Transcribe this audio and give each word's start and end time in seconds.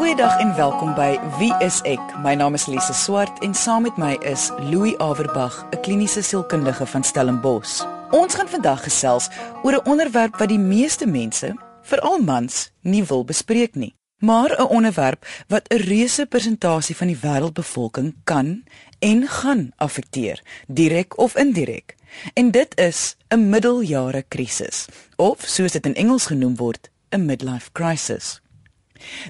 Goeiedag 0.00 0.38
en 0.40 0.54
welkom 0.56 0.94
by 0.96 1.18
Wie 1.36 1.50
is 1.60 1.82
ek? 1.84 2.00
My 2.24 2.32
naam 2.32 2.54
is 2.56 2.64
Lise 2.72 2.94
Swart 2.96 3.42
en 3.44 3.52
saam 3.52 3.84
met 3.84 3.98
my 4.00 4.14
is 4.24 4.46
Louis 4.70 4.94
Averbag, 4.96 5.52
'n 5.76 5.80
kliniese 5.84 6.22
sielkundige 6.22 6.86
van 6.86 7.04
Stellenbosch. 7.04 7.84
Ons 8.10 8.34
gaan 8.34 8.48
vandag 8.48 8.82
gesels 8.82 9.28
oor 9.62 9.76
'n 9.76 9.84
onderwerp 9.84 10.36
wat 10.36 10.48
die 10.48 10.58
meeste 10.58 11.06
mense, 11.06 11.52
veral 11.82 12.18
mans, 12.18 12.72
nie 12.80 13.04
wil 13.04 13.24
bespreek 13.24 13.74
nie, 13.74 13.94
maar 14.18 14.56
'n 14.56 14.72
onderwerp 14.72 15.26
wat 15.48 15.68
'n 15.68 15.76
reuse 15.76 16.26
persentasie 16.26 16.96
van 16.96 17.06
die 17.06 17.20
wêreldbevolking 17.20 18.14
kan 18.24 18.64
en 18.98 19.28
gaan 19.28 19.72
affekteer, 19.76 20.42
direk 20.66 21.18
of 21.18 21.36
indirek. 21.36 21.96
En 22.32 22.50
dit 22.50 22.78
is 22.78 23.16
'n 23.28 23.48
middeljare 23.48 24.24
krisis, 24.28 24.86
of 25.16 25.40
soos 25.44 25.72
dit 25.72 25.86
in 25.86 25.94
Engels 25.94 26.26
genoem 26.26 26.56
word, 26.56 26.90
'n 27.10 27.24
midlife 27.24 27.72
crisis. 27.72 28.40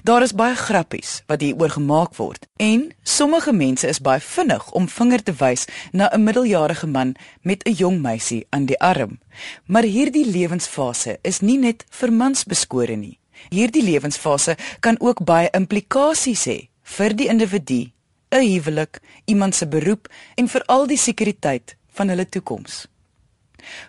Daar 0.03 0.21
is 0.21 0.33
baie 0.33 0.55
grappies 0.55 1.21
wat 1.27 1.41
hier 1.41 1.55
oor 1.55 1.69
gemaak 1.69 2.15
word 2.15 2.47
en 2.57 2.91
sommige 3.03 3.53
mense 3.53 3.87
is 3.87 4.01
baie 4.01 4.19
vinnig 4.19 4.71
om 4.71 4.89
vinger 4.89 5.23
te 5.23 5.33
wys 5.39 5.65
na 5.91 6.09
'n 6.09 6.23
middeljarige 6.23 6.87
man 6.87 7.15
met 7.41 7.63
'n 7.63 7.73
jong 7.73 8.01
meisie 8.01 8.45
aan 8.49 8.65
die 8.65 8.79
arm. 8.79 9.19
Maar 9.65 9.83
hierdie 9.83 10.25
lewensfase 10.25 11.19
is 11.21 11.39
nie 11.39 11.57
net 11.57 11.85
vir 11.89 12.13
mans 12.13 12.43
beskore 12.43 12.95
nie. 12.95 13.19
Hierdie 13.49 13.83
lewensfase 13.83 14.57
kan 14.79 14.99
ook 14.99 15.23
baie 15.23 15.49
implikasies 15.51 16.45
hê 16.45 16.69
vir 16.83 17.15
die 17.15 17.27
individu, 17.27 17.91
'n 18.31 18.45
huwelik, 18.47 18.99
iemand 19.25 19.55
se 19.55 19.67
beroep 19.67 20.07
en 20.35 20.47
veral 20.47 20.87
die 20.87 20.97
sekuriteit 20.97 21.75
van 21.91 22.07
hulle 22.07 22.29
toekoms. 22.29 22.90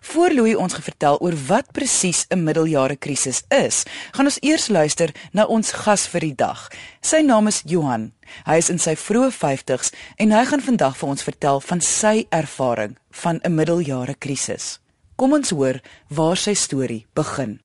Voor 0.01 0.31
Louis 0.31 0.57
ons 0.57 0.75
gevertel 0.75 1.19
oor 1.21 1.37
wat 1.47 1.73
presies 1.73 2.27
'n 2.29 2.45
middeljare 2.45 2.97
krisis 2.97 3.43
is, 3.49 3.85
gaan 4.13 4.25
ons 4.25 4.39
eers 4.41 4.69
luister 4.69 5.13
na 5.33 5.45
ons 5.45 5.73
gas 5.73 6.07
vir 6.07 6.21
die 6.21 6.35
dag. 6.35 6.69
Sy 7.01 7.21
naam 7.21 7.47
is 7.47 7.63
Johan. 7.65 8.13
Hy 8.45 8.57
is 8.57 8.71
in 8.71 8.79
sy 8.79 8.95
vroeë 8.97 9.31
50's 9.31 9.93
en 10.17 10.33
hy 10.33 10.45
gaan 10.45 10.61
vandag 10.61 10.97
vir 10.97 11.09
ons 11.09 11.23
vertel 11.23 11.61
van 11.61 11.81
sy 11.81 12.27
ervaring 12.31 12.97
van 13.11 13.41
'n 13.43 13.55
middeljare 13.55 14.15
krisis. 14.15 14.81
Kom 15.17 15.33
ons 15.33 15.51
hoor 15.51 15.81
waar 16.09 16.37
sy 16.37 16.55
storie 16.55 17.07
begin. 17.15 17.61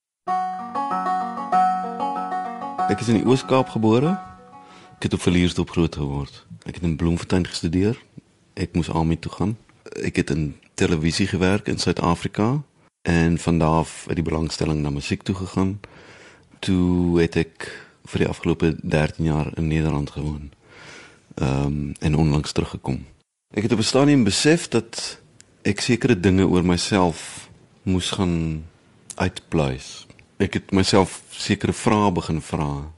Ek 2.87 2.99
is 2.99 3.07
in 3.07 3.17
die 3.19 3.25
Oos-Kaap 3.27 3.69
gebore. 3.69 4.13
Ek 4.95 5.03
het 5.03 5.13
op 5.13 5.21
Verliersdorp 5.21 5.69
groot 5.69 5.95
geword. 5.95 6.45
Ek 6.65 6.75
het 6.75 6.83
in 6.83 6.95
Bloemfontein 6.95 7.47
gestudeer. 7.47 7.97
Ek 8.55 8.73
moes 8.73 8.89
aan 8.89 9.07
met 9.07 9.21
toe 9.21 9.31
gaan. 9.31 9.57
Ek 10.03 10.15
het 10.15 10.29
in 10.29 10.55
televisie 10.77 11.27
gewerk 11.27 11.67
in 11.67 11.79
Suid-Afrika 11.79 12.61
en 13.01 13.37
van 13.37 13.59
daar 13.59 13.81
af 13.81 14.05
het 14.07 14.15
die 14.15 14.23
belangstelling 14.23 14.81
na 14.81 14.89
musiek 14.89 15.23
toe 15.23 15.35
gegaan. 15.35 15.79
Toe 16.59 17.21
het 17.21 17.35
ek 17.35 17.67
vir 18.07 18.23
die 18.23 18.29
afgelope 18.29 18.75
13 18.81 19.25
jaar 19.25 19.51
in 19.57 19.67
Nederland 19.67 20.09
gewoon. 20.09 20.51
Ehm 21.35 21.65
um, 21.65 21.93
en 21.99 22.15
onlangs 22.15 22.51
teruggekom. 22.51 23.05
Ek 23.53 23.63
het 23.63 23.71
op 23.71 23.79
'n 23.79 23.91
stadium 23.91 24.23
besef 24.23 24.67
dat 24.67 25.19
ek 25.61 25.79
sekere 25.81 26.19
dinge 26.19 26.47
oor 26.47 26.65
myself 26.65 27.49
moes 27.83 28.11
gaan 28.11 28.65
uitpluis. 29.15 30.05
Ek 30.37 30.53
het 30.53 30.71
myself 30.71 31.21
sekere 31.29 31.73
vrae 31.73 32.11
begin 32.11 32.41
vra. 32.41 32.91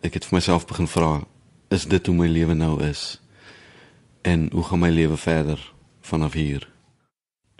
Ek 0.00 0.14
het 0.14 0.24
vir 0.24 0.34
myself 0.34 0.66
begin 0.66 0.88
vra, 0.88 1.26
is 1.68 1.86
dit 1.86 2.06
hoe 2.06 2.14
my 2.14 2.26
lewe 2.26 2.54
nou 2.54 2.82
is? 2.82 3.20
En 4.22 4.48
hoe 4.52 4.64
gaan 4.64 4.78
my 4.78 4.90
lewe 4.90 5.16
verder 5.16 5.72
vanaf 6.00 6.32
hier? 6.32 6.77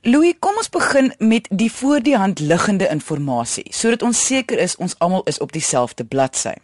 Louis, 0.02 0.36
kom 0.38 0.54
ons 0.56 0.68
begin 0.70 1.08
met 1.18 1.48
die 1.50 1.72
voor 1.72 1.98
die 2.06 2.14
hand 2.16 2.38
liggende 2.38 2.86
inligting 2.86 3.74
sodat 3.74 4.02
ons 4.06 4.26
seker 4.26 4.58
is 4.58 4.76
ons 4.76 4.94
almal 4.98 5.24
is 5.26 5.40
op 5.42 5.52
dieselfde 5.52 6.04
bladsy. 6.04 6.54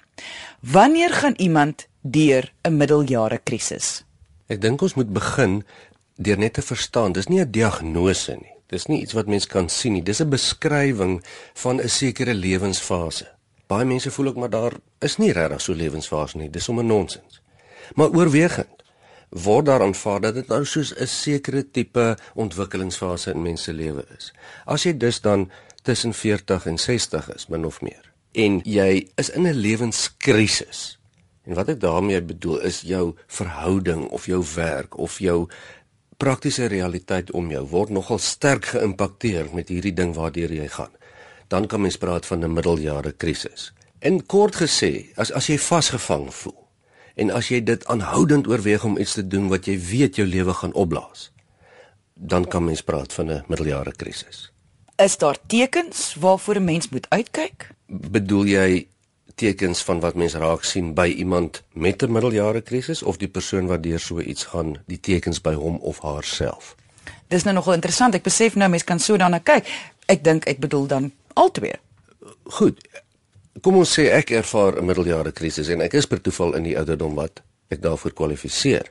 Wanneer 0.60 1.10
gaan 1.10 1.34
iemand 1.36 1.86
deur 2.02 2.52
'n 2.62 2.76
middeljare 2.76 3.38
krisis? 3.38 4.04
Ek 4.46 4.60
dink 4.60 4.82
ons 4.82 4.94
moet 4.94 5.12
begin 5.12 5.64
deur 6.16 6.38
net 6.38 6.52
te 6.52 6.62
verstaan, 6.62 7.12
dis 7.12 7.26
nie 7.26 7.40
'n 7.40 7.50
diagnose 7.50 8.32
nie. 8.32 8.54
Dis 8.68 8.86
nie 8.86 9.00
iets 9.00 9.12
wat 9.12 9.26
mens 9.26 9.46
kan 9.46 9.68
sien 9.68 9.92
nie. 9.92 10.02
Dis 10.02 10.20
'n 10.20 10.28
beskrywing 10.28 11.24
van 11.54 11.80
'n 11.80 11.88
sekere 11.88 12.34
lewensfase. 12.34 13.26
Baie 13.66 13.84
mense 13.84 14.10
voel 14.10 14.26
ook 14.26 14.36
maar 14.36 14.50
daar 14.50 14.72
is 15.00 15.16
nie 15.16 15.32
regtig 15.32 15.60
so 15.60 15.72
lewensfase 15.72 16.36
nie. 16.36 16.50
Dis 16.50 16.64
sommer 16.64 16.84
nonsens. 16.84 17.42
Maar 17.94 18.10
oorwegend 18.10 18.83
word 19.34 19.66
daar 19.66 19.82
aanvaar 19.82 20.20
dat 20.20 20.34
dit 20.34 20.48
nou 20.48 20.64
soos 20.64 20.94
'n 20.94 21.06
sekere 21.06 21.70
tipe 21.70 22.16
ontwikkelingsfase 22.34 23.30
in 23.30 23.42
mens 23.42 23.62
se 23.62 23.72
lewe 23.72 24.04
is. 24.16 24.32
As 24.64 24.82
jy 24.82 24.96
dus 24.96 25.20
dan 25.20 25.50
tussen 25.82 26.14
40 26.14 26.66
en 26.66 26.78
60 26.78 27.34
is, 27.34 27.46
min 27.46 27.64
of 27.64 27.80
meer, 27.80 28.12
en 28.32 28.60
jy 28.64 29.08
is 29.14 29.30
in 29.30 29.46
'n 29.46 29.54
lewenskrisis. 29.54 30.98
En 31.44 31.54
wat 31.54 31.68
ek 31.68 31.80
daarmee 31.80 32.22
bedoel 32.22 32.60
is 32.60 32.80
jou 32.80 33.14
verhouding 33.26 34.08
of 34.08 34.26
jou 34.26 34.44
werk 34.54 34.98
of 34.98 35.18
jou 35.18 35.48
praktiese 36.16 36.66
realiteit 36.66 37.30
om 37.30 37.50
jou 37.50 37.66
word 37.66 37.90
nogal 37.90 38.18
sterk 38.18 38.64
geïmpakteer 38.64 39.48
met 39.52 39.68
hierdie 39.68 39.92
ding 39.92 40.14
waardeur 40.14 40.52
jy 40.52 40.68
gaan. 40.68 40.92
Dan 41.48 41.66
kan 41.66 41.80
mens 41.80 41.96
praat 41.96 42.26
van 42.26 42.44
'n 42.44 42.52
middeljare 42.52 43.12
krisis. 43.12 43.72
En 43.98 44.26
kort 44.26 44.54
gesê, 44.54 45.12
as 45.16 45.32
as 45.32 45.46
jy 45.46 45.58
vasgevang 45.58 46.34
voel 46.34 46.63
En 47.14 47.30
as 47.30 47.48
jy 47.48 47.62
dit 47.62 47.86
aanhoudend 47.86 48.48
oorweeg 48.50 48.84
om 48.84 48.98
iets 48.98 49.12
te 49.14 49.26
doen 49.26 49.48
wat 49.48 49.66
jy 49.70 49.78
weet 49.78 50.16
jou 50.16 50.26
lewe 50.26 50.54
gaan 50.54 50.72
opblaas, 50.72 51.30
dan 52.14 52.44
kan 52.44 52.64
mens 52.64 52.82
praat 52.82 53.12
van 53.12 53.30
'n 53.30 53.44
middeljare 53.46 53.92
krisis. 53.92 54.50
Is 54.96 55.18
daar 55.18 55.38
tekens 55.46 56.14
waarvoor 56.14 56.56
'n 56.56 56.64
mens 56.64 56.88
moet 56.88 57.06
uitkyk? 57.08 57.68
Bedoel 57.86 58.44
jy 58.44 58.86
tekens 59.34 59.82
van 59.82 60.00
wat 60.00 60.14
mens 60.14 60.34
raak 60.34 60.64
sien 60.64 60.94
by 60.94 61.06
iemand 61.06 61.62
met 61.72 62.02
'n 62.02 62.12
middeljare 62.12 62.60
krisis 62.60 63.02
of 63.02 63.16
die 63.16 63.28
persoon 63.28 63.66
wat 63.66 63.82
deur 63.82 64.00
so 64.00 64.20
iets 64.20 64.44
gaan, 64.44 64.82
die 64.86 65.00
tekens 65.00 65.40
by 65.40 65.54
hom 65.54 65.76
of 65.76 66.00
haarself? 66.00 66.74
Dis 67.28 67.42
nou 67.42 67.54
nogal 67.54 67.72
interessant. 67.72 68.14
Ek 68.14 68.22
besef 68.22 68.54
nou 68.54 68.70
mens 68.70 68.84
kan 68.84 68.98
so 68.98 69.16
daarna 69.16 69.38
kyk. 69.38 69.66
Ek 70.06 70.24
dink 70.24 70.44
ek 70.44 70.58
bedoel 70.58 70.86
dan 70.86 71.12
albei. 71.32 71.72
Goed, 72.42 72.88
kom 73.60 73.76
ons 73.76 73.98
sê 73.98 74.08
ek 74.10 74.30
ervaar 74.30 74.78
'n 74.78 74.86
middeljare 74.86 75.32
krisis 75.32 75.68
en 75.68 75.80
ek 75.80 75.94
is 75.94 76.06
per 76.06 76.20
toeval 76.20 76.54
in 76.54 76.62
die 76.62 76.78
ouderdom 76.78 77.14
wat 77.14 77.42
ek 77.70 77.82
daarvoor 77.82 78.12
kwalifiseer. 78.12 78.90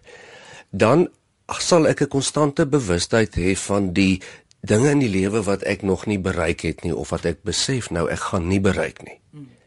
Dan 0.72 1.08
sal 1.48 1.88
ek 1.88 2.02
'n 2.02 2.08
konstante 2.08 2.66
bewustheid 2.66 3.36
hê 3.36 3.56
van 3.56 3.94
die 3.94 4.22
dinge 4.62 4.90
in 4.90 5.00
die 5.00 5.10
lewe 5.10 5.44
wat 5.44 5.64
ek 5.64 5.82
nog 5.84 6.06
nie 6.06 6.20
bereik 6.20 6.62
het 6.62 6.84
nie 6.84 6.96
of 6.96 7.10
wat 7.10 7.26
ek 7.26 7.44
besef 7.44 7.92
nou 7.92 8.10
ek 8.10 8.20
gaan 8.20 8.48
nie 8.48 8.60
bereik 8.60 9.04
nie. 9.04 9.20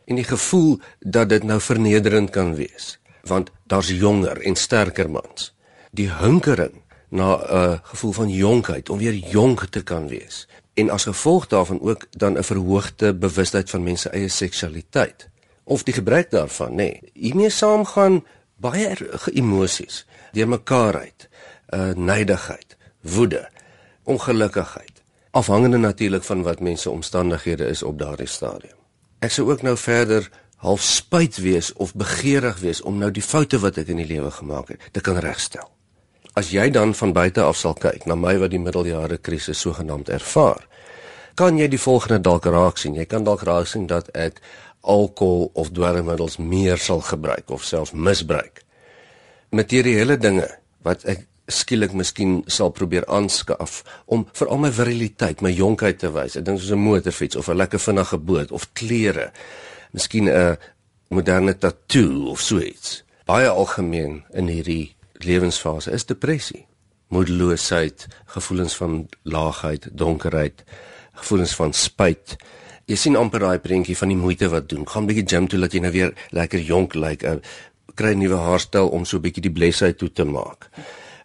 En 0.07 0.17
die 0.17 0.25
gevoel 0.25 0.81
dat 1.01 1.29
dit 1.29 1.43
nou 1.43 1.61
vernederend 1.61 2.31
kan 2.31 2.55
wees 2.55 2.99
want 3.27 3.51
daar's 3.67 3.89
jonger 3.89 4.39
en 4.47 4.55
sterker 4.55 5.11
mans. 5.11 5.53
Die 5.91 6.11
hinkering 6.11 6.83
na 7.11 7.35
'n 7.35 7.81
gevoel 7.83 8.13
van 8.13 8.29
jonkheid 8.29 8.89
om 8.91 8.99
weer 8.99 9.15
jonk 9.15 9.67
te 9.67 9.83
kan 9.83 10.09
wees 10.09 10.47
en 10.77 10.91
as 10.91 11.05
gevolg 11.09 11.47
daarvan 11.47 11.81
ook 11.81 12.07
dan 12.11 12.39
'n 12.39 12.43
verhoogde 12.43 13.15
bewustheid 13.15 13.71
van 13.71 13.83
mense 13.83 14.09
eie 14.09 14.29
seksualiteit. 14.29 15.29
Of 15.65 15.83
die 15.83 15.95
gebruik 15.95 16.31
daarvan 16.31 16.71
nê. 16.71 16.75
Nee. 16.75 17.01
hiermee 17.13 17.51
saamgaan 17.51 18.25
baie 18.57 18.97
emosies 19.33 20.07
deur 20.33 20.49
mekaar 20.49 20.97
uit. 20.97 21.29
Uh, 21.69 21.91
neidigheid 21.91 22.77
woede 23.01 23.49
ongelukkigheid. 24.03 25.03
Afhangende 25.31 25.77
natuurlik 25.77 26.23
van 26.23 26.43
wat 26.43 26.61
mense 26.61 26.91
omstandighede 26.91 27.67
is 27.67 27.83
op 27.83 27.99
daardie 27.99 28.27
stadium. 28.27 28.77
Ek 29.19 29.31
sou 29.31 29.51
ook 29.51 29.63
nou 29.63 29.77
verder 29.77 30.31
half 30.57 30.83
spyt 30.83 31.37
wees 31.37 31.73
of 31.73 31.95
begeerig 31.95 32.59
wees 32.59 32.83
om 32.83 32.99
nou 32.99 33.11
die 33.11 33.23
foute 33.23 33.59
wat 33.59 33.77
ek 33.77 33.89
in 33.89 33.97
die 33.97 34.07
lewe 34.07 34.31
gemaak 34.31 34.69
het 34.69 34.81
te 34.93 35.01
kan 35.01 35.19
regstel 35.19 35.76
As 36.37 36.51
jy 36.53 36.69
dan 36.71 36.93
van 36.95 37.13
buite 37.17 37.41
af 37.41 37.57
sal 37.57 37.73
kyk 37.81 38.03
na 38.05 38.15
my 38.15 38.35
wat 38.37 38.53
die 38.53 38.61
middeljare 38.61 39.17
krisis 39.25 39.63
sogenaamd 39.65 40.11
ervaar, 40.13 40.67
kan 41.37 41.57
jy 41.57 41.69
die 41.73 41.81
volgende 41.81 42.19
dalk 42.21 42.45
raak 42.53 42.77
sien. 42.77 42.97
Jy 42.97 43.07
kan 43.09 43.25
dalk 43.25 43.45
raak 43.49 43.69
sien 43.71 43.87
dat 43.89 44.11
ek 44.13 44.43
alkohol 44.85 45.49
of 45.57 45.71
dwelmmiddels 45.73 46.37
meer 46.37 46.77
sal 46.77 47.01
gebruik 47.01 47.49
of 47.49 47.65
selfs 47.65 47.95
misbruik. 47.97 48.61
Materiële 49.57 50.19
dinge 50.21 50.49
wat 50.85 51.07
ek 51.09 51.25
skielik 51.49 51.95
miskien 51.97 52.43
sal 52.53 52.73
probeer 52.75 53.07
aanskaf 53.09 53.81
om 54.13 54.27
vir 54.37 54.53
al 54.53 54.61
my 54.61 54.73
viriliteit, 54.77 55.41
my 55.41 55.55
jonkheid 55.55 56.03
te 56.03 56.11
wys. 56.13 56.37
Ek 56.37 56.45
dink 56.45 56.61
soos 56.61 56.77
'n 56.77 56.85
motorfiets 56.85 57.37
of 57.37 57.49
'n 57.49 57.57
lekker 57.57 57.81
vinnige 57.81 58.19
boot 58.19 58.53
of 58.53 58.69
klere. 58.75 59.33
Miskien 59.93 60.29
'n 60.29 60.59
moderne 61.09 61.59
tattoo 61.59 62.29
of 62.31 62.41
so 62.41 62.59
iets. 62.59 63.05
Baie 63.25 63.49
algemeen 63.49 64.25
in 64.35 64.49
hierdie 64.49 64.96
lewensfase 65.25 65.91
is 65.91 66.07
depressie, 66.07 66.67
moedeloosheid, 67.09 68.07
gevoelens 68.27 68.77
van 68.77 69.09
laagheid, 69.23 69.89
donkerheid, 69.93 70.65
gevoelens 71.13 71.55
van 71.55 71.73
spyt. 71.73 72.37
Jy 72.87 72.97
sien 72.97 73.17
amper 73.17 73.41
daai 73.41 73.59
prentjie 73.59 73.97
van 73.97 74.09
die 74.09 74.19
moeite 74.19 74.49
wat 74.49 74.69
doen. 74.69 74.87
Gaan 74.87 75.07
bietjie 75.07 75.27
gym 75.27 75.49
toe 75.49 75.61
dat 75.61 75.73
jy 75.73 75.81
nou 75.81 75.93
weer 75.93 76.13
lekker 76.31 76.61
jonk 76.61 76.95
lyk. 76.95 77.23
Like, 77.23 77.27
uh, 77.27 77.65
kry 77.97 78.13
'n 78.13 78.21
nuwe 78.21 78.37
haarstyl 78.37 78.89
om 78.93 79.05
so 79.05 79.19
bietjie 79.19 79.43
die 79.43 79.53
blesheid 79.53 79.99
toe 79.99 80.13
te 80.13 80.25
maak. 80.25 80.69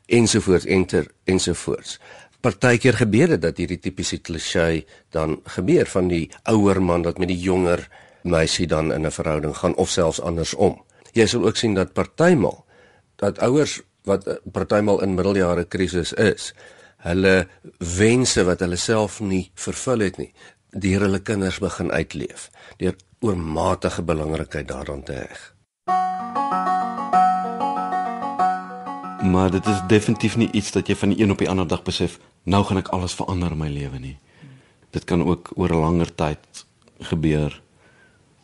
Ensovoorts 0.07 0.65
enter 0.65 1.07
ensovoorts. 1.25 1.99
Partykeer 2.41 2.94
gebeur 2.94 3.27
dit 3.27 3.41
dat 3.41 3.57
hierdie 3.57 3.79
tipiese 3.79 4.17
klise 4.17 4.85
dan 5.09 5.41
gebeur 5.45 5.85
van 5.85 6.07
die 6.07 6.29
ouer 6.44 6.81
man 6.81 7.03
wat 7.03 7.19
met 7.19 7.27
die 7.27 7.39
jonger 7.39 7.87
meisie 8.23 8.67
dan 8.67 8.94
in 8.94 9.05
'n 9.05 9.11
verhouding 9.11 9.55
gaan 9.57 9.75
of 9.75 9.89
selfs 9.89 10.21
andersom. 10.21 10.81
Jy 11.13 11.25
sal 11.25 11.45
ook 11.45 11.57
sien 11.57 11.73
dat 11.73 11.94
partymal 11.94 12.65
dat 13.21 13.39
ouers 13.45 13.79
wat 14.09 14.27
eh, 14.27 14.39
partymal 14.51 15.01
in 15.06 15.13
middeljare 15.13 15.65
krisis 15.69 16.13
is, 16.13 16.51
hulle 17.06 17.47
wense 17.77 18.44
wat 18.45 18.62
hulle 18.65 18.77
self 18.77 19.19
nie 19.21 19.50
vervul 19.57 20.06
het 20.06 20.18
nie, 20.21 20.31
deur 20.73 21.06
hulle 21.06 21.21
kinders 21.21 21.59
begin 21.62 21.91
uitleef, 21.91 22.50
deur 22.81 22.97
oormatige 23.21 24.01
belangrikheid 24.01 24.68
daaraan 24.69 25.03
te 25.06 25.19
heg. 25.21 25.47
Maar 29.21 29.51
dit 29.53 29.65
is 29.69 29.81
definitief 29.88 30.35
nie 30.38 30.50
iets 30.57 30.71
dat 30.73 30.88
jy 30.89 30.95
van 30.97 31.13
die 31.13 31.21
een 31.21 31.31
op 31.31 31.38
die 31.38 31.50
ander 31.50 31.68
dag 31.68 31.83
besef, 31.85 32.18
nou 32.44 32.63
gaan 32.65 32.81
ek 32.81 32.89
alles 32.95 33.13
verander 33.13 33.53
in 33.53 33.62
my 33.62 33.69
lewe 33.69 34.00
nie. 34.01 34.15
Dit 34.91 35.06
kan 35.06 35.21
ook 35.23 35.53
oor 35.56 35.69
'n 35.69 35.83
langer 35.85 36.15
tyd 36.15 36.65
gebeur. 37.00 37.62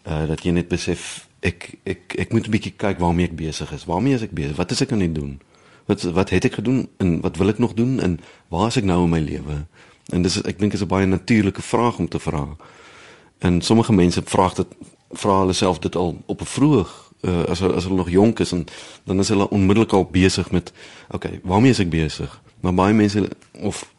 Uh 0.05 0.27
dat 0.27 0.43
jy 0.43 0.51
net 0.51 0.67
besef 0.67 1.26
ek 1.39 1.77
ek 1.83 2.15
ek 2.17 2.31
moet 2.31 2.47
'n 2.47 2.51
bietjie 2.51 2.73
kyk 2.75 2.99
waarmee 2.99 3.25
ek 3.25 3.35
besig 3.35 3.71
is. 3.71 3.85
Waarmee 3.85 4.13
is 4.13 4.21
ek 4.21 4.31
besig? 4.31 4.55
Wat 4.55 4.71
is 4.71 4.81
ek 4.81 4.91
aan 4.91 5.05
die 5.05 5.11
doen? 5.11 5.39
Wat 5.85 6.01
wat 6.01 6.29
het 6.29 6.45
ek 6.45 6.53
gedoen 6.53 6.89
en 6.97 7.21
wat 7.21 7.37
wil 7.37 7.49
ek 7.49 7.57
nog 7.57 7.73
doen 7.73 7.99
en 7.99 8.19
waar 8.47 8.67
is 8.67 8.77
ek 8.77 8.83
nou 8.83 9.03
in 9.03 9.09
my 9.09 9.19
lewe? 9.19 9.65
En 10.13 10.21
dis 10.21 10.41
ek 10.41 10.59
dink 10.59 10.73
is 10.73 10.81
'n 10.81 10.87
baie 10.87 11.05
natuurlike 11.05 11.61
vraag 11.61 11.97
om 11.97 12.07
te 12.07 12.19
vra. 12.19 12.55
En 13.39 13.61
sommige 13.61 13.93
mense 13.93 14.21
vra 14.25 14.51
dit 14.55 14.67
vra 15.11 15.39
hulle 15.39 15.53
self 15.53 15.79
dit 15.79 15.95
al 15.95 16.21
op 16.25 16.41
'n 16.41 16.45
vroeg 16.45 17.11
uh, 17.21 17.43
as 17.43 17.61
as 17.61 17.83
hulle 17.83 17.95
nog 17.95 18.09
jonk 18.09 18.39
is 18.39 18.51
en 18.51 18.65
dan 19.03 19.19
is 19.19 19.29
hulle 19.29 19.49
onmiddellik 19.49 19.93
al 19.93 20.05
besig 20.05 20.51
met 20.51 20.71
okay, 21.09 21.39
waarmee 21.43 21.71
is 21.71 21.79
ek 21.79 21.89
besig? 21.89 22.41
Maar 22.59 22.73
baie 22.73 22.93
mense 22.93 23.29
of 23.51 23.93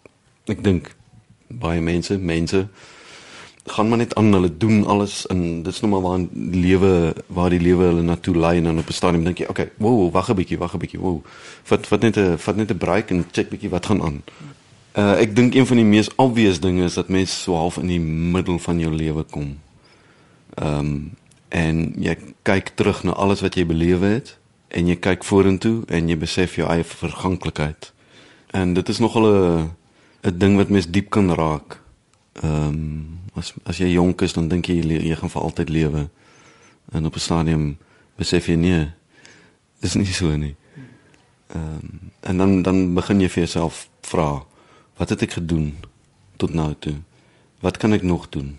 ek 0.44 0.64
dink 0.64 0.94
baie 1.48 1.80
mense, 1.80 2.18
mense 2.18 2.68
gaan 3.70 3.88
maar 3.88 3.98
net 3.98 4.14
aan 4.14 4.32
hulle 4.32 4.56
doen 4.56 4.86
alles 4.86 5.26
en 5.26 5.62
dit 5.62 5.72
is 5.72 5.80
nog 5.80 5.90
maar 5.90 6.00
waar 6.00 6.18
die 6.30 6.60
lewe 6.60 7.14
waar 7.26 7.50
die 7.50 7.60
lewe 7.60 7.84
hulle 7.84 8.02
na 8.02 8.16
toe 8.16 8.36
lei 8.36 8.56
en 8.58 8.64
dan 8.64 8.78
op 8.78 8.88
'n 8.88 8.92
stadium 8.92 9.24
dink 9.24 9.38
jy, 9.38 9.46
okay, 9.48 9.70
wow, 9.76 10.12
wag 10.12 10.30
'n 10.30 10.34
bietjie, 10.34 10.58
wag 10.58 10.74
'n 10.74 10.78
bietjie, 10.78 11.00
wow. 11.00 11.24
Vat 11.62 11.86
vat 11.86 12.00
net 12.00 12.16
'n 12.16 12.38
vat 12.38 12.56
net 12.56 12.70
'n 12.70 12.78
break 12.78 13.10
en 13.10 13.24
check 13.32 13.48
bietjie 13.48 13.70
wat 13.70 13.86
gaan 13.86 14.02
aan. 14.02 14.22
Uh 14.94 15.20
ek 15.20 15.36
dink 15.36 15.54
een 15.54 15.66
van 15.66 15.76
die 15.76 15.84
mees 15.84 16.08
obvious 16.16 16.60
dinge 16.60 16.84
is 16.84 16.94
dat 16.94 17.08
mense 17.08 17.34
so 17.34 17.54
half 17.54 17.76
in 17.76 17.86
die 17.86 18.00
middel 18.00 18.58
van 18.58 18.78
jou 18.78 18.92
lewe 18.94 19.22
kom. 19.22 19.58
Ehm 20.54 20.78
um, 20.78 21.10
en 21.48 21.94
jy 21.96 22.16
kyk 22.42 22.72
terug 22.74 23.02
na 23.04 23.12
alles 23.12 23.40
wat 23.40 23.54
jy 23.54 23.64
belewe 23.66 24.06
het 24.06 24.38
en 24.68 24.88
jy 24.88 24.96
kyk 24.96 25.24
vorentoe 25.24 25.82
en 25.88 26.08
jy 26.08 26.16
besef 26.16 26.56
jou 26.56 26.68
eie 26.68 26.84
verganklikheid. 26.84 27.92
En 28.52 28.74
dit 28.74 28.88
is 28.88 28.98
nogal 28.98 29.26
'n 29.26 29.70
'n 30.22 30.38
ding 30.38 30.56
wat 30.56 30.68
mens 30.68 30.90
diep 30.90 31.10
kan 31.10 31.34
raak. 31.34 31.80
Ehm 32.42 32.68
um, 32.68 33.18
as 33.34 33.52
as 33.64 33.78
jy 33.78 33.92
jonk 33.92 34.22
is 34.22 34.32
dan 34.32 34.48
dink 34.48 34.66
jy 34.66 34.82
jy 34.82 35.14
gaan 35.14 35.30
vir 35.30 35.42
altyd 35.42 35.68
lewe. 35.68 36.08
En 36.92 37.06
op 37.06 37.14
'n 37.14 37.20
stadium 37.20 37.78
besef 38.16 38.46
jy 38.46 38.54
nee. 38.54 38.92
Dis 39.80 39.94
nie 39.94 40.06
so 40.06 40.36
nie. 40.36 40.56
Ehm 41.48 41.62
um, 41.82 42.10
en 42.20 42.36
dan 42.36 42.62
dan 42.62 42.94
begin 42.94 43.20
jy 43.20 43.28
vir 43.28 43.42
jouself 43.42 43.88
vra, 44.00 44.44
wat 44.96 45.08
het 45.08 45.22
ek 45.22 45.32
gedoen 45.32 45.76
tot 46.36 46.54
nou 46.54 46.74
toe? 46.78 46.94
Wat 47.60 47.76
kan 47.76 47.92
ek 47.92 48.02
nog 48.02 48.28
doen? 48.28 48.58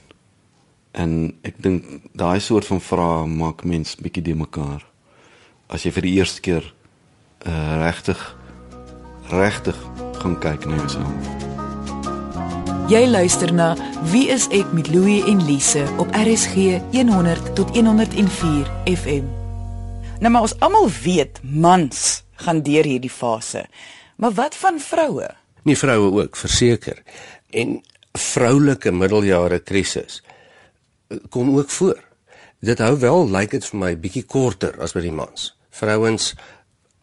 En 0.92 1.34
ek 1.42 1.56
dink 1.58 1.86
daai 2.14 2.40
soort 2.40 2.66
van 2.66 2.82
vrae 2.82 3.28
maak 3.28 3.64
mens 3.64 3.96
bietjie 3.96 4.24
de 4.24 4.36
mekaar. 4.36 4.86
As 5.68 5.84
jy 5.84 5.92
vir 5.92 6.02
die 6.02 6.18
eerste 6.18 6.42
keer 6.42 6.74
uh 7.46 7.84
regtig 7.86 8.36
regtig 9.30 9.78
gaan 10.20 10.40
kyk 10.40 10.66
na 10.66 10.76
jouself. 10.76 11.49
Jy 12.90 13.04
luister 13.06 13.52
na 13.54 13.76
Wie 14.10 14.32
is 14.34 14.48
ek 14.50 14.72
met 14.74 14.88
Louie 14.90 15.20
en 15.30 15.44
Lise 15.46 15.84
op 16.02 16.10
RSG 16.18 16.80
100 16.90 17.52
tot 17.54 17.70
104 17.76 18.72
FM. 18.90 19.28
Nou 20.24 20.32
maar 20.34 20.48
ons 20.48 20.56
almal 20.66 20.90
weet 21.04 21.38
mans 21.44 22.24
gaan 22.42 22.64
deur 22.66 22.90
hierdie 22.90 23.14
fase. 23.14 23.68
Maar 24.18 24.34
wat 24.34 24.58
van 24.58 24.82
vroue? 24.82 25.30
Nie 25.70 25.78
vroue 25.78 26.10
ook, 26.24 26.34
verseker. 26.34 27.04
En 27.54 27.78
vroulike 28.18 28.90
middeljare 28.92 29.60
krisis 29.62 30.24
kom 31.30 31.54
ook 31.62 31.70
voor. 31.70 32.02
Dit 32.60 32.82
hou 32.82 32.96
wel 32.98 33.30
lyk 33.30 33.38
like 33.38 33.60
dit 33.60 33.70
vir 33.70 33.84
my 33.86 33.96
bietjie 34.02 34.26
korter 34.26 34.82
as 34.82 34.98
by 34.98 35.06
die 35.06 35.14
mans. 35.14 35.52
Vrouens 35.70 36.34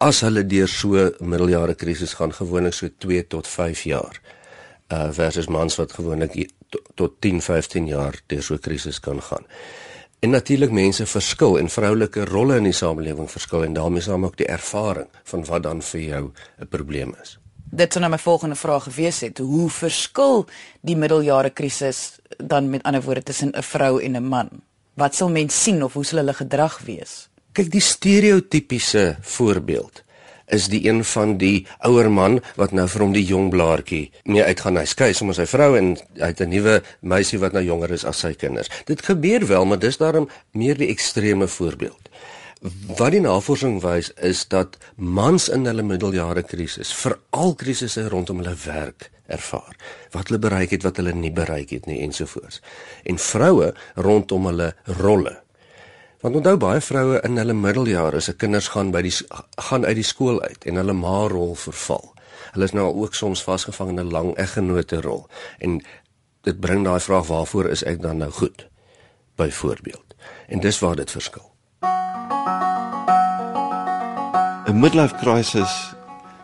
as 0.03 0.19
hulle 0.27 0.43
deur 0.43 0.67
so 0.67 1.13
middeljare 1.23 1.79
krisis 1.79 2.19
gaan 2.19 2.35
gewoonlik 2.35 2.75
so 2.75 2.91
2 2.91 3.23
tot 3.31 3.47
5 3.47 3.87
jaar. 3.87 4.19
Uh 4.87 5.09
versus 5.11 5.47
mans 5.47 5.75
wat 5.75 5.91
gewoonlik 5.91 6.49
tot 6.95 7.13
10, 7.19 7.41
15 7.41 7.87
jaar 7.87 8.21
deur 8.27 8.43
so 8.43 8.53
'n 8.53 8.59
krisis 8.59 8.99
kan 8.99 9.21
gaan. 9.21 9.45
En 10.19 10.29
natuurlik 10.29 10.71
mense 10.71 11.05
verskil 11.05 11.59
en 11.59 11.69
vroulike 11.69 12.25
rolle 12.25 12.55
in 12.57 12.63
die 12.63 12.73
samelewing 12.73 13.31
verskil 13.31 13.63
en 13.63 13.73
daarmee 13.73 14.01
saam 14.01 14.25
ook 14.25 14.37
die 14.37 14.47
ervaring 14.49 15.07
van 15.23 15.45
wat 15.45 15.63
dan 15.63 15.81
vir 15.81 16.01
jou 16.01 16.31
'n 16.59 16.67
probleem 16.67 17.15
is. 17.21 17.37
Dit 17.69 17.93
sou 17.93 17.99
nou 17.99 18.11
my 18.11 18.17
volgende 18.17 18.55
vraag 18.55 18.83
gewees 18.83 19.19
het. 19.19 19.37
Hoe 19.37 19.69
verskil 19.69 20.45
die 20.81 20.95
middeljare 20.95 21.49
krisis 21.49 22.19
dan 22.37 22.69
met 22.69 22.83
ander 22.83 23.01
woorde 23.01 23.23
tussen 23.23 23.51
'n 23.51 23.63
vrou 23.63 24.01
en 24.01 24.15
'n 24.15 24.23
man? 24.23 24.49
Wat 24.93 25.15
sal 25.15 25.29
mense 25.29 25.57
sien 25.57 25.83
of 25.83 25.93
hoe 25.93 26.05
sal 26.05 26.17
hulle 26.19 26.33
gedrag 26.33 26.79
wees? 26.85 27.29
Kyk, 27.51 27.71
die 27.71 27.81
stereotypiese 27.81 29.17
voorbeeld 29.21 30.03
is 30.47 30.67
die 30.71 30.83
een 30.87 31.03
van 31.03 31.37
die 31.37 31.65
ouer 31.79 32.09
man 32.11 32.39
wat 32.55 32.71
nou 32.71 32.87
vir 32.87 33.03
hom 33.03 33.13
die 33.15 33.25
jong 33.25 33.49
blaartjie 33.51 34.07
mee 34.25 34.43
uitgaan 34.43 34.79
hy 34.79 34.85
skei 34.87 35.11
sommer 35.13 35.35
sy 35.35 35.45
vrou 35.49 35.75
en 35.77 35.95
hy 36.15 36.31
het 36.31 36.41
'n 36.41 36.49
nuwe 36.49 36.81
meisie 37.01 37.39
wat 37.39 37.53
nou 37.53 37.63
jonger 37.63 37.91
is 37.91 38.05
as 38.05 38.19
sy 38.19 38.33
kinders. 38.33 38.69
Dit 38.85 39.01
gebeur 39.01 39.47
wel, 39.47 39.65
maar 39.65 39.79
dis 39.79 39.97
daarom 39.97 40.29
meer 40.51 40.77
die 40.77 40.89
ekstreme 40.89 41.47
voorbeeld. 41.47 42.09
Wat 42.97 43.11
die 43.11 43.21
navorsing 43.21 43.81
wys 43.81 44.11
is 44.21 44.47
dat 44.47 44.77
mans 44.95 45.49
in 45.49 45.65
hulle 45.65 45.83
middeljare 45.83 46.43
krisis, 46.43 46.93
veral 46.93 47.53
krisisse 47.55 48.07
rondom 48.09 48.37
hulle 48.37 48.55
werk, 48.65 49.11
ervaar 49.27 49.75
wat 50.11 50.27
hulle 50.27 50.39
bereik 50.39 50.71
het, 50.71 50.83
wat 50.83 50.97
hulle 50.97 51.13
nie 51.13 51.31
bereik 51.31 51.69
het 51.69 51.85
nie 51.85 52.01
ensovoorts. 52.01 52.61
En 53.03 53.17
vroue 53.17 53.73
rondom 53.95 54.45
hulle 54.45 54.73
rolle. 55.01 55.46
Want 56.27 56.39
onthou 56.41 56.57
baie 56.59 56.81
vroue 56.83 57.21
in 57.23 57.37
hulle 57.39 57.53
middeljare 57.55 58.19
se 58.19 58.33
kinders 58.35 58.65
gaan 58.73 58.89
by 58.91 58.99
die 59.05 59.13
gaan 59.69 59.85
uit 59.87 59.95
die 59.95 60.03
skool 60.03 60.41
uit 60.43 60.65
en 60.67 60.75
hulle 60.75 60.91
ma 60.93 61.21
rol 61.31 61.53
verval. 61.55 62.03
Hulle 62.51 62.67
is 62.67 62.73
nou 62.75 62.87
ook 62.89 63.15
soms 63.15 63.43
vasgevang 63.45 63.93
in 63.93 63.99
'n 64.01 64.11
lang 64.11 64.33
eggenote 64.35 64.99
rol 65.01 65.23
en 65.63 65.79
dit 66.43 66.59
bring 66.59 66.83
daai 66.83 66.99
vraag 66.99 67.27
waarvoor 67.27 67.69
is 67.69 67.83
ek 67.83 68.01
dan 68.01 68.17
nou 68.17 68.31
goed? 68.31 68.67
Byvoorbeeld. 69.35 70.15
En 70.47 70.59
dis 70.59 70.79
waar 70.79 70.95
dit 70.95 71.11
verskil. 71.11 71.51
'n 74.67 74.79
midlife 74.79 75.15
crisis 75.15 75.95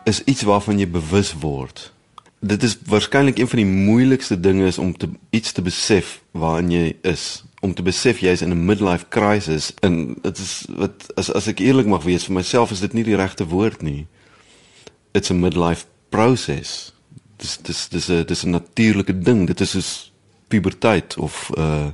is 0.04 0.24
iets 0.24 0.42
waarvan 0.42 0.78
jy 0.78 0.88
bewus 0.88 1.34
word. 1.34 1.92
Dit 2.40 2.62
is 2.62 2.78
waarskynlik 2.86 3.38
een 3.38 3.48
van 3.48 3.58
die 3.58 3.66
moeilikste 3.66 4.40
dinge 4.40 4.66
is 4.66 4.78
om 4.78 4.96
te 4.96 5.08
iets 5.30 5.52
te 5.52 5.62
besef 5.62 6.22
waarin 6.30 6.70
jy 6.70 6.96
is, 7.02 7.44
om 7.64 7.74
te 7.74 7.82
besef 7.82 8.20
jy 8.20 8.32
is 8.36 8.42
in 8.44 8.52
'n 8.52 8.66
midlife 8.66 9.08
crisis 9.08 9.72
en 9.80 10.16
dit 10.22 10.38
is 10.38 10.64
wat 10.68 11.08
as 11.16 11.32
as 11.32 11.48
ek 11.48 11.60
eerlik 11.64 11.86
mag 11.86 12.04
wees 12.04 12.24
vir 12.28 12.34
myself 12.34 12.70
is 12.70 12.80
dit 12.80 12.92
nie 12.92 13.04
die 13.04 13.16
regte 13.16 13.46
woord 13.48 13.82
nie. 13.82 14.06
It's 15.12 15.30
a 15.30 15.34
midlife 15.34 15.84
process. 16.08 16.92
Dis 17.36 17.56
dis 17.62 17.88
dis 17.88 18.08
'n 18.10 18.24
dis 18.24 18.44
'n 18.44 18.50
natuurlike 18.50 19.18
ding. 19.18 19.46
Dit 19.46 19.60
is 19.60 19.70
soos 19.70 20.12
puberteit 20.48 21.16
of 21.16 21.50
uh 21.56 21.88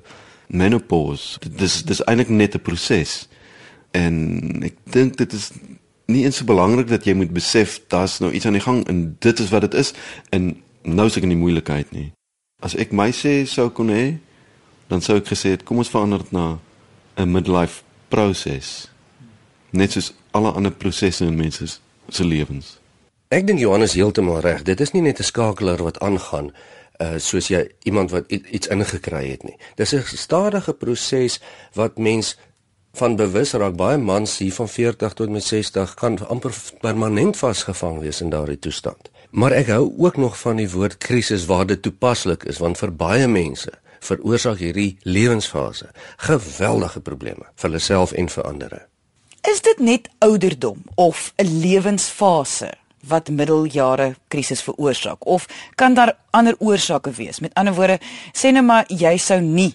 menopause. 0.46 1.38
Dis 1.38 1.82
dis 1.84 2.04
eintlik 2.04 2.28
net 2.28 2.54
'n 2.54 2.60
proses. 2.60 3.28
En 3.90 4.14
ek 4.62 4.74
dink 4.84 5.16
dit 5.16 5.32
is 5.32 5.50
nie 6.06 6.24
eens 6.24 6.36
so 6.36 6.44
belangrik 6.44 6.88
dat 6.88 7.04
jy 7.04 7.14
moet 7.14 7.30
besef 7.30 7.80
daar's 7.88 8.18
nou 8.18 8.32
iets 8.32 8.46
aan 8.46 8.58
die 8.58 8.66
gang 8.66 8.86
en 8.88 9.16
dit 9.18 9.38
is 9.38 9.50
wat 9.50 9.60
dit 9.60 9.74
is 9.74 9.92
en 10.30 10.62
nou 10.82 11.06
is 11.06 11.16
ek 11.16 11.22
in 11.22 11.34
die 11.34 11.44
moeilikheid 11.44 11.92
nie. 11.92 12.12
As 12.60 12.74
ek 12.74 12.92
my 12.92 13.10
sê 13.10 13.46
sou 13.46 13.70
kon 13.70 13.88
hê, 13.88 14.18
dan 14.90 15.02
sou 15.04 15.20
ek 15.20 15.30
gesê 15.30 15.54
het 15.54 15.62
kom 15.66 15.78
ons 15.78 15.90
verander 15.92 16.25
dit 16.25 16.32
na 16.35 16.59
'n 17.16 17.30
midlife 17.30 17.82
proses. 18.09 18.90
Net 19.70 19.92
soos 19.92 20.12
alle 20.30 20.50
ander 20.50 20.73
prosesse 20.73 21.25
in 21.25 21.37
mense 21.37 21.78
se 22.09 22.25
lewens. 22.25 22.78
Ek 23.28 23.47
dink 23.47 23.59
Johannes 23.59 23.94
heeltemal 23.94 24.40
reg. 24.40 24.62
Dit 24.62 24.80
is 24.80 24.92
nie 24.92 25.02
net 25.02 25.20
'n 25.20 25.23
skakelaar 25.23 25.82
wat 25.82 26.00
aangaan 26.00 26.52
uh 27.00 27.18
soos 27.18 27.49
jy 27.49 27.70
iemand 27.82 28.11
wat 28.11 28.25
iets 28.28 28.66
ingekry 28.66 29.30
het 29.30 29.42
nie. 29.42 29.56
Dis 29.76 29.94
'n 29.94 30.02
stadige 30.04 30.73
proses 30.73 31.40
wat 31.73 31.99
mens 31.99 32.37
van 32.92 33.16
bewus 33.16 33.52
raak 33.52 33.76
baie 33.76 33.99
mans 33.99 34.38
hier 34.38 34.52
van 34.52 34.68
40 34.68 35.12
tot 35.12 35.30
met 35.30 35.44
60 35.44 35.94
kan 35.94 36.28
amper 36.28 36.54
permanent 36.80 37.37
vasgevang 37.37 37.99
wees 37.99 38.20
in 38.20 38.30
daardie 38.30 38.59
toestand. 38.59 39.11
Maar 39.30 39.52
ek 39.52 39.66
hou 39.66 39.94
ook 39.99 40.16
nog 40.16 40.38
van 40.38 40.56
die 40.56 40.70
woord 40.70 40.99
krisis 40.99 41.47
waar 41.47 41.66
dit 41.66 41.82
toepaslik 41.82 42.44
is 42.44 42.59
want 42.59 42.78
vir 42.78 42.92
baie 42.92 43.28
mense 43.28 43.70
veroorsaak 44.00 44.59
hierdie 44.59 44.97
lewensfase 45.02 45.90
geweldige 46.16 47.00
probleme 47.00 47.47
vir 47.54 47.69
hulle 47.69 47.83
self 47.83 48.12
en 48.12 48.28
vir 48.28 48.45
ander. 48.45 48.87
Is 49.49 49.62
dit 49.64 49.78
net 49.78 50.09
ouderdom 50.19 50.83
of 50.95 51.33
'n 51.37 51.61
lewensfase 51.61 52.73
wat 53.09 53.28
middeljare 53.28 54.14
krisis 54.28 54.62
veroorsaak 54.62 55.26
of 55.26 55.47
kan 55.75 55.95
daar 55.95 56.16
ander 56.30 56.54
oorsake 56.59 57.11
wees? 57.11 57.40
Met 57.40 57.54
ander 57.54 57.75
woorde, 57.75 58.00
sê 58.33 58.52
net 58.52 58.64
maar 58.64 58.85
jy 58.88 59.16
sou 59.16 59.40
nie 59.40 59.75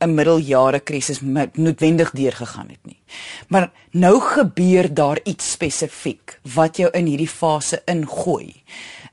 'n 0.00 0.14
middeljare 0.14 0.80
krisis 0.80 1.20
noodwendig 1.52 2.10
deurgegaan 2.10 2.68
het 2.68 2.84
nie. 2.84 3.02
Maar 3.48 3.70
nou 3.90 4.20
gebeur 4.20 4.94
daar 4.94 5.20
iets 5.24 5.50
spesifiek 5.50 6.40
wat 6.54 6.76
jou 6.76 6.90
in 6.90 7.06
hierdie 7.06 7.28
fase 7.28 7.82
ingooi. 7.84 8.62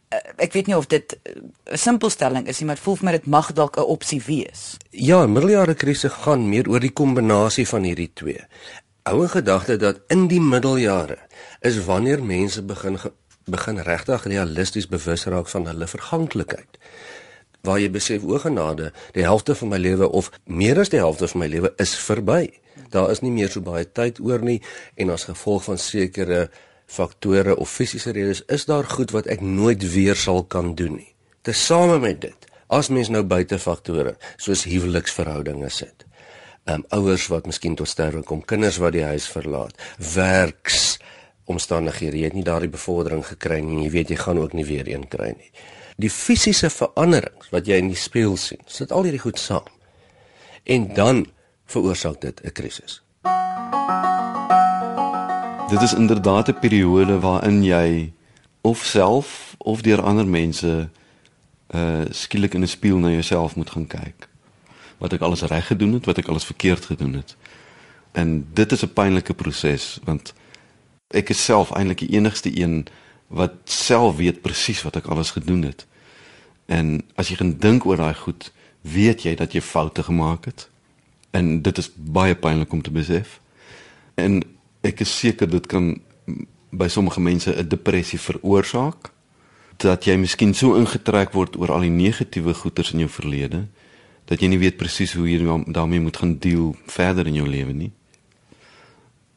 Uh, 0.07 0.19
ek 0.39 0.53
weet 0.55 0.69
nie 0.69 0.77
of 0.77 0.87
dit 0.87 1.17
'n 1.23 1.51
uh, 1.67 1.75
simpelstelling 1.75 2.47
is 2.47 2.59
nie, 2.59 2.65
maar 2.65 2.75
dit 2.75 2.83
voel 2.83 2.95
vir 2.95 3.05
my 3.05 3.11
dit 3.11 3.25
mag 3.25 3.53
dalk 3.53 3.77
'n 3.77 3.91
opsie 3.91 4.21
wees. 4.23 4.77
Ja, 4.89 5.27
middeljare 5.27 5.73
krisis 5.73 6.11
gaan 6.23 6.49
meer 6.49 6.69
oor 6.69 6.79
die 6.79 6.93
kombinasie 6.93 7.67
van 7.67 7.83
hierdie 7.83 8.11
twee. 8.13 8.45
Hou 9.03 9.21
in 9.21 9.29
gedagte 9.29 9.77
dat 9.77 9.99
in 10.07 10.27
die 10.27 10.41
middeljare 10.41 11.17
is 11.59 11.85
wanneer 11.85 12.23
mense 12.23 12.61
begin 12.63 12.99
begin 13.47 13.79
regtig 13.79 14.23
realisties 14.23 14.87
bewus 14.87 15.25
raak 15.25 15.47
van 15.47 15.67
hulle 15.67 15.87
verganklikheid. 15.87 16.79
Waar 17.63 17.79
jy 17.79 17.89
besef 17.91 18.23
o 18.23 18.39
genade, 18.39 18.91
die 19.15 19.23
helfte 19.23 19.55
van 19.55 19.71
my 19.71 19.77
lewe 19.77 20.09
of 20.09 20.31
meer 20.43 20.79
as 20.79 20.91
die 20.91 20.99
helfte 20.99 21.27
van 21.27 21.39
my 21.39 21.47
lewe 21.47 21.73
is 21.77 21.95
verby. 21.95 22.49
Daar 22.91 23.11
is 23.11 23.23
nie 23.23 23.31
meer 23.31 23.51
so 23.51 23.61
baie 23.61 23.87
tyd 23.87 24.19
oor 24.19 24.43
nie 24.43 24.61
en 24.95 25.09
as 25.09 25.27
gevolg 25.31 25.63
van 25.63 25.77
sekere 25.77 26.49
faktore 26.87 27.55
of 27.55 27.69
fisiese 27.69 28.11
redes 28.15 28.41
is 28.47 28.65
daar 28.65 28.87
goed 28.87 29.11
wat 29.11 29.27
ek 29.27 29.43
nooit 29.43 29.83
weer 29.93 30.15
sal 30.15 30.43
kan 30.43 30.73
doen 30.75 30.95
nie. 31.01 31.13
Tesame 31.43 31.99
met 31.99 32.21
dit, 32.21 32.47
as 32.67 32.89
mens 32.89 33.11
nou 33.11 33.23
buite 33.27 33.59
faktore 33.59 34.15
soos 34.35 34.63
huweliksverhoudinge 34.67 35.69
sit, 35.71 36.07
um, 36.65 36.83
ouers 36.95 37.27
wat 37.31 37.47
miskien 37.47 37.75
tot 37.75 37.91
sterwe 37.91 38.23
kom, 38.23 38.43
kinders 38.43 38.79
wat 38.83 38.95
die 38.95 39.05
huis 39.07 39.27
verlaat, 39.31 39.75
werks 40.15 40.97
omstandighede. 41.47 42.19
Jy 42.19 42.31
het 42.31 42.35
nie 42.35 42.45
daardie 42.47 42.71
bevordering 42.71 43.23
gekry 43.25 43.61
nie 43.63 43.85
jy 43.85 43.93
weet 43.93 44.11
jy 44.11 44.19
gaan 44.19 44.41
ook 44.41 44.55
nie 44.57 44.67
weer 44.67 44.87
een 44.91 45.07
kry 45.11 45.31
nie. 45.35 45.51
Die 45.97 46.11
fisiese 46.13 46.69
veranderings 46.69 47.49
wat 47.53 47.67
jy 47.67 47.79
in 47.81 47.91
die 47.93 47.99
spieël 47.99 48.37
sien, 48.37 48.61
sit 48.67 48.91
al 48.91 49.07
hierdie 49.07 49.23
goed 49.23 49.39
saam. 49.41 49.65
En 50.67 50.91
dan 50.93 51.25
veroorsaak 51.71 52.21
dit 52.21 52.43
'n 52.43 52.51
krisis. 52.51 53.01
Dit 55.67 55.81
is 55.81 55.93
inderdaad 55.93 56.47
'n 56.47 56.59
periode 56.59 57.19
waarin 57.19 57.63
jy 57.63 58.13
of 58.61 58.83
self 58.83 59.55
of 59.57 59.81
deur 59.81 60.01
ander 60.01 60.27
mense 60.27 60.89
uh 61.75 62.05
skielik 62.09 62.53
in 62.53 62.61
'n 62.61 62.67
spieël 62.67 62.97
na 62.97 63.09
jouself 63.09 63.55
moet 63.55 63.69
gaan 63.69 63.87
kyk. 63.87 64.27
Wat 64.97 65.13
ek 65.13 65.21
alles 65.21 65.41
reg 65.41 65.67
gedoen 65.67 65.93
het, 65.93 66.05
wat 66.05 66.17
ek 66.17 66.27
alles 66.27 66.43
verkeerd 66.43 66.85
gedoen 66.85 67.13
het. 67.13 67.35
En 68.11 68.47
dit 68.53 68.71
is 68.71 68.83
'n 68.83 68.93
pynlike 68.93 69.33
proses 69.33 69.99
want 70.03 70.33
ek 71.07 71.29
is 71.29 71.43
self 71.43 71.71
eintlik 71.71 71.97
die 71.97 72.09
enigste 72.17 72.59
een 72.61 72.87
wat 73.27 73.53
self 73.63 74.15
weet 74.15 74.41
presies 74.41 74.81
wat 74.81 74.95
ek 74.95 75.05
alles 75.05 75.31
gedoen 75.31 75.61
het. 75.61 75.85
En 76.65 77.03
as 77.15 77.27
jy 77.27 77.35
gaan 77.35 77.57
dink 77.57 77.85
oor 77.85 77.97
daai 77.97 78.13
goed, 78.15 78.51
weet 78.81 79.23
jy 79.23 79.35
dat 79.35 79.51
jy 79.51 79.61
foute 79.61 80.03
gemaak 80.03 80.45
het. 80.45 80.69
En 81.31 81.61
dit 81.61 81.77
is 81.77 81.91
baie 81.95 82.35
pynlik 82.35 82.71
om 82.71 82.81
te 82.81 82.91
besef. 82.91 83.39
En 84.15 84.56
ek 84.87 85.03
is 85.03 85.13
seker 85.19 85.49
dit 85.49 85.67
kan 85.67 85.95
by 86.71 86.87
sommige 86.87 87.21
mense 87.21 87.51
'n 87.51 87.67
depressie 87.67 88.19
veroorsaak 88.19 89.11
dat 89.77 90.05
jy 90.05 90.15
miskien 90.17 90.53
so 90.53 90.75
ingetrek 90.75 91.33
word 91.33 91.57
oor 91.57 91.71
al 91.71 91.85
die 91.85 91.93
negatiewe 91.93 92.53
goeters 92.53 92.93
in 92.93 92.99
jou 93.05 93.09
verlede 93.09 93.67
dat 94.27 94.41
jy 94.41 94.49
nie 94.51 94.59
weet 94.59 94.77
presies 94.77 95.13
hoe 95.15 95.27
jy 95.29 95.39
daarmee 95.71 96.03
moet 96.03 96.17
gaan 96.17 96.37
deel 96.39 96.75
verder 96.85 97.27
in 97.27 97.39
jou 97.39 97.47
lewe 97.47 97.73
nie. 97.73 97.91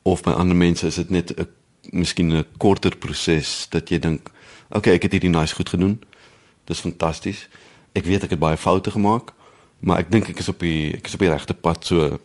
Of 0.03 0.25
by 0.27 0.35
ander 0.35 0.57
mense 0.57 0.87
is 0.87 0.99
dit 0.99 1.11
net 1.11 1.31
'n 1.39 1.47
miskien 1.93 2.33
'n 2.33 2.45
korter 2.59 2.97
proses 2.97 3.67
dat 3.71 3.89
jy 3.89 3.99
dink, 3.99 4.31
"Oké, 4.69 4.79
okay, 4.79 4.95
ek 4.95 5.03
het 5.03 5.13
hierdie 5.13 5.31
nice 5.31 5.55
goed 5.55 5.69
gedoen. 5.69 6.01
Dis 6.65 6.81
fantasties. 6.81 7.49
Ek 7.93 8.05
weet 8.05 8.25
ek 8.25 8.31
het 8.31 8.39
baie 8.39 8.57
foute 8.57 8.91
gemaak, 8.91 9.33
maar 9.81 9.99
ek 9.99 10.11
dink 10.11 10.29
ek 10.29 10.39
is 10.39 10.49
op 10.49 10.59
die 10.59 10.95
ek 10.95 11.07
is 11.07 11.15
op 11.15 11.21
die 11.21 11.29
regte 11.29 11.55
pad, 11.55 11.85
so 11.85 12.19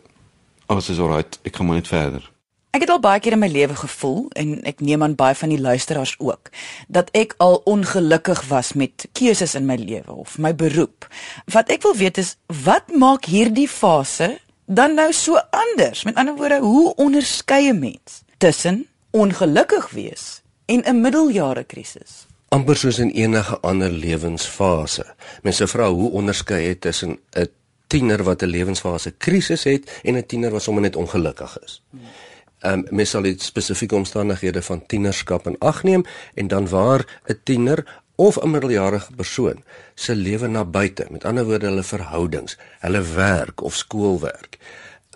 alles 0.66 0.88
is 0.88 0.98
alright. 0.98 1.38
Ek 1.44 1.56
gaan 1.56 1.66
maar 1.66 1.76
net 1.76 1.88
verder." 1.88 2.35
Ek 2.76 2.82
het 2.84 2.90
al 2.92 3.00
baie 3.00 3.20
keer 3.24 3.32
in 3.32 3.40
my 3.40 3.48
lewe 3.48 3.72
gevoel 3.72 4.26
en 4.36 4.50
ek 4.68 4.82
neem 4.84 5.00
aan 5.00 5.14
baie 5.16 5.32
van 5.38 5.48
die 5.48 5.60
luisteraars 5.60 6.10
ook 6.20 6.50
dat 6.92 7.08
ek 7.16 7.32
al 7.40 7.54
ongelukkig 7.64 8.42
was 8.50 8.74
met 8.76 9.06
keuses 9.16 9.54
in 9.56 9.64
my 9.64 9.78
lewe 9.80 10.12
of 10.12 10.34
my 10.36 10.50
beroep. 10.52 11.06
Wat 11.54 11.72
ek 11.72 11.86
wil 11.88 11.96
weet 11.96 12.20
is 12.20 12.34
wat 12.66 12.92
maak 12.92 13.30
hierdie 13.32 13.68
fase 13.68 14.28
dan 14.68 14.92
nou 15.00 15.08
so 15.16 15.40
anders? 15.56 16.04
Met 16.04 16.20
ander 16.20 16.36
woorde, 16.36 16.60
hoe 16.60 16.92
onderskei 17.00 17.72
'n 17.72 17.80
mens 17.80 18.20
tussen 18.36 18.84
ongelukkig 19.10 19.90
wees 19.96 20.42
en 20.66 20.84
'n 20.84 21.00
middeljare 21.00 21.64
krisis. 21.64 22.26
amper 22.48 22.76
soos 22.76 22.98
in 22.98 23.10
enige 23.10 23.60
ander 23.60 23.90
lewensfase. 23.90 25.04
Mense 25.42 25.66
vra 25.66 25.88
hoe 25.88 26.10
onderskei 26.10 26.66
jy 26.66 26.74
tussen 26.74 27.18
'n 27.32 27.48
tiener 27.86 28.22
wat 28.22 28.42
'n 28.42 28.46
lewensfase 28.46 29.10
krisis 29.10 29.64
het 29.64 30.00
en 30.02 30.16
'n 30.16 30.26
tiener 30.26 30.50
wat 30.50 30.62
sommer 30.62 30.82
net 30.82 30.96
ongelukkig 30.96 31.58
is. 31.64 31.82
Ehm 31.92 32.35
um, 32.72 32.84
mens 32.90 33.10
sal 33.10 33.22
dit 33.22 33.42
spesifieke 33.42 33.94
omstandighede 33.94 34.62
van 34.62 34.86
tienerskap 34.86 35.46
in 35.46 35.58
ag 35.58 35.82
neem 35.82 36.04
en 36.34 36.48
dan 36.48 36.68
waar 36.68 37.06
'n 37.26 37.40
tiener 37.44 37.84
of 38.16 38.38
'n 38.42 38.50
middeljarige 38.50 39.12
persoon 39.16 39.64
se 39.94 40.14
lewe 40.14 40.46
na 40.46 40.64
buite, 40.64 41.06
met 41.10 41.24
ander 41.24 41.44
woorde 41.44 41.66
hulle 41.66 41.82
verhoudings, 41.82 42.58
hulle 42.80 43.02
werk 43.02 43.62
of 43.62 43.74
skoolwerk, 43.74 44.58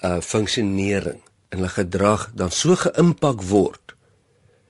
uh 0.04 0.20
funksionering 0.20 1.20
en 1.48 1.58
hulle 1.58 1.68
gedrag 1.68 2.30
dan 2.34 2.50
so 2.50 2.76
geïmpak 2.76 3.42
word 3.42 3.94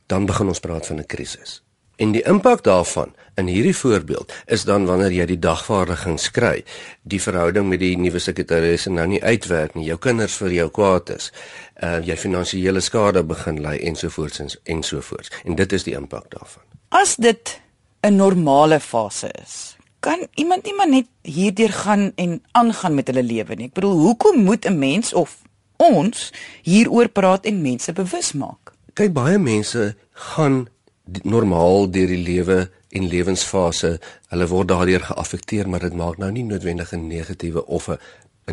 dan 0.06 0.26
begin 0.26 0.46
ons 0.46 0.60
praat 0.60 0.87
van 0.87 0.99
'n 0.99 1.06
krisis. 1.06 1.62
En 1.96 2.12
die 2.12 2.22
impak 2.22 2.62
daarvan 2.62 3.14
in 3.40 3.49
hierdie 3.50 3.76
voorbeeld 3.76 4.32
is 4.47 4.64
dan 4.68 4.87
wanneer 4.88 5.14
jy 5.14 5.26
die 5.32 5.38
dagvaardiging 5.40 6.18
skry, 6.20 6.61
die 7.02 7.20
verhouding 7.23 7.68
met 7.70 7.82
die 7.82 7.97
nuwe 7.99 8.20
sekretaresse 8.23 8.92
nou 8.92 9.06
nie 9.11 9.23
uitwerk 9.23 9.75
nie, 9.75 9.87
jou 9.88 9.99
kinders 9.99 10.37
vir 10.40 10.54
jou 10.59 10.68
kwaad 10.78 11.12
is, 11.16 11.30
uh 11.82 11.99
jy 12.04 12.16
finansiële 12.20 12.82
skade 12.85 13.25
begin 13.26 13.61
ly 13.64 13.76
ensovoorts 13.90 14.44
en 14.44 14.54
ensovoorts. 14.76 15.32
En 15.44 15.59
dit 15.59 15.73
is 15.73 15.87
die 15.88 15.97
impak 15.99 16.30
daarvan. 16.35 16.64
As 16.90 17.16
dit 17.16 17.61
'n 18.02 18.16
normale 18.16 18.80
fase 18.80 19.30
is, 19.42 19.76
kan 20.00 20.26
iemand 20.35 20.64
nie 20.64 20.75
maar 20.75 20.88
net 20.88 21.06
hierdeur 21.23 21.73
gaan 21.73 22.12
en 22.16 22.42
aangaan 22.52 22.94
met 22.94 23.06
hulle 23.06 23.23
lewe 23.23 23.54
nie. 23.54 23.66
Ek 23.66 23.75
bedoel, 23.75 23.99
hoekom 23.99 24.44
moet 24.44 24.66
'n 24.66 24.78
mens 24.78 25.12
of 25.12 25.37
ons 25.76 26.32
hieroor 26.62 27.09
praat 27.09 27.44
en 27.44 27.62
mense 27.62 27.92
bewus 27.92 28.32
maak? 28.32 28.70
kyk 29.00 29.14
baie 29.16 29.38
mense 29.40 29.94
gaan 30.35 30.66
normaal 31.25 31.88
deur 31.94 32.11
die 32.11 32.20
lewe 32.20 32.59
en 32.90 33.09
lewensfase. 33.09 33.99
Hulle 34.28 34.47
word 34.47 34.68
daardeur 34.68 35.04
geaffekteer, 35.11 35.68
maar 35.68 35.85
dit 35.87 35.94
maak 35.94 36.18
nou 36.18 36.30
nie 36.30 36.44
noodwendig 36.44 36.92
'n 36.92 37.06
negatiewe 37.06 37.66
of 37.66 37.88
'n 37.88 37.99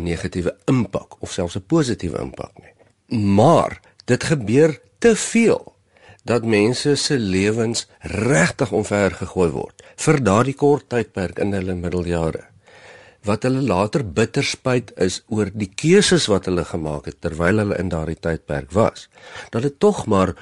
negatiewe 0.02 0.56
impak 0.66 1.16
of 1.22 1.32
selfs 1.32 1.56
'n 1.56 1.66
positiewe 1.66 2.18
impak 2.18 2.52
nie. 2.62 2.74
Maar 3.34 3.80
dit 4.04 4.24
gebeur 4.24 4.80
te 4.98 5.16
veel 5.16 5.74
dat 6.24 6.44
mense 6.44 6.94
se 6.94 7.18
lewens 7.18 7.86
regtig 8.00 8.72
omver 8.72 9.10
gegooi 9.10 9.50
word 9.50 9.82
vir 9.96 10.22
daardie 10.22 10.54
kort 10.54 10.88
tydperk 10.88 11.38
in 11.38 11.52
hulle 11.52 11.74
middeljare 11.74 12.44
wat 13.28 13.42
hulle 13.42 13.62
later 13.62 14.04
bitter 14.04 14.44
spyt 14.44 14.92
is 15.04 15.22
oor 15.28 15.50
die 15.52 15.70
keuses 15.82 16.28
wat 16.32 16.46
hulle 16.48 16.64
gemaak 16.64 17.08
het 17.10 17.20
terwyl 17.24 17.62
hulle 17.62 17.78
in 17.80 17.90
daardie 17.92 18.18
tydperk 18.20 18.72
was. 18.76 19.08
Dat 19.50 19.66
dit 19.66 19.78
tog 19.80 20.06
maar 20.06 20.34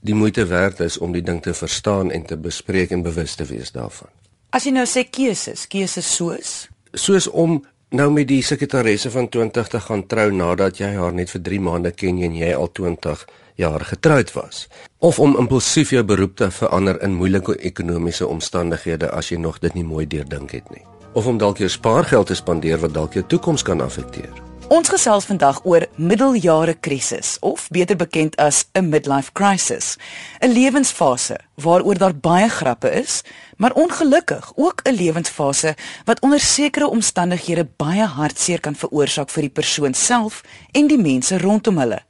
die 0.00 0.14
moeite 0.14 0.46
werd 0.46 0.80
is 0.80 0.98
om 0.98 1.12
die 1.12 1.22
ding 1.22 1.42
te 1.42 1.54
verstaan 1.54 2.10
en 2.10 2.26
te 2.26 2.36
bespreek 2.36 2.90
en 2.90 3.02
bewus 3.02 3.34
te 3.34 3.44
wees 3.44 3.72
daarvan. 3.72 4.10
As 4.50 4.64
jy 4.64 4.72
nou 4.72 4.86
sê 4.86 5.04
keuses, 5.10 5.66
keuses 5.66 6.14
soos 6.16 6.68
soos 6.92 7.28
om 7.28 7.58
nou 7.92 8.10
met 8.12 8.28
die 8.28 8.42
sekretaresse 8.42 9.10
van 9.10 9.28
20 9.28 9.68
te 9.68 9.80
gaan 9.80 10.06
trou 10.06 10.30
nadat 10.32 10.80
jy 10.80 10.88
haar 10.96 11.12
net 11.12 11.30
vir 11.30 11.42
3 11.50 11.60
maande 11.60 11.92
ken 11.92 12.22
en 12.24 12.36
jy 12.36 12.52
al 12.54 12.72
20 12.72 13.26
jaar 13.60 13.84
getroud 13.84 14.32
was 14.32 14.66
of 14.98 15.18
om 15.18 15.36
impulsief 15.40 15.92
jou 15.92 16.04
beroep 16.04 16.36
te 16.36 16.50
verander 16.50 17.00
in 17.02 17.16
moeilike 17.20 17.56
ekonomiese 17.60 18.26
omstandighede 18.26 19.10
as 19.10 19.32
jy 19.32 19.40
nog 19.40 19.60
dit 19.64 19.74
nie 19.74 19.84
mooi 19.84 20.06
deurdink 20.06 20.56
het 20.56 20.70
nie 20.72 20.84
of 21.12 21.26
om 21.26 21.38
dalk 21.38 21.58
jou 21.58 21.68
spaargeld 21.68 22.26
te 22.26 22.36
spandeer 22.38 22.78
wat 22.84 22.94
dalk 22.94 23.16
jou 23.18 23.24
toekoms 23.26 23.62
kan 23.62 23.80
affekteer. 23.80 24.47
Ons 24.68 24.90
gesels 24.92 25.24
vandag 25.24 25.62
oor 25.64 25.86
middeljare 25.96 26.74
krisis 26.84 27.38
of 27.40 27.70
beter 27.72 27.96
bekend 27.96 28.34
as 28.36 28.66
'n 28.76 28.90
midlife 28.92 29.32
crisis, 29.32 29.96
'n 30.44 30.52
lewensfase 30.52 31.38
waaroor 31.54 31.98
daar 31.98 32.14
baie 32.14 32.48
grappe 32.48 32.90
is, 32.90 33.22
maar 33.56 33.72
ongelukkig 33.72 34.52
ook 34.56 34.80
'n 34.84 34.92
lewensfase 34.92 35.74
wat 36.04 36.20
onder 36.20 36.40
sekere 36.40 36.88
omstandighede 36.88 37.68
baie 37.76 38.04
hartseer 38.04 38.60
kan 38.60 38.74
veroorsaak 38.74 39.30
vir 39.30 39.42
die 39.42 39.56
persoon 39.60 39.94
self 39.94 40.42
en 40.72 40.86
die 40.86 41.00
mense 41.00 41.38
rondom 41.38 41.78
hulle. 41.78 42.02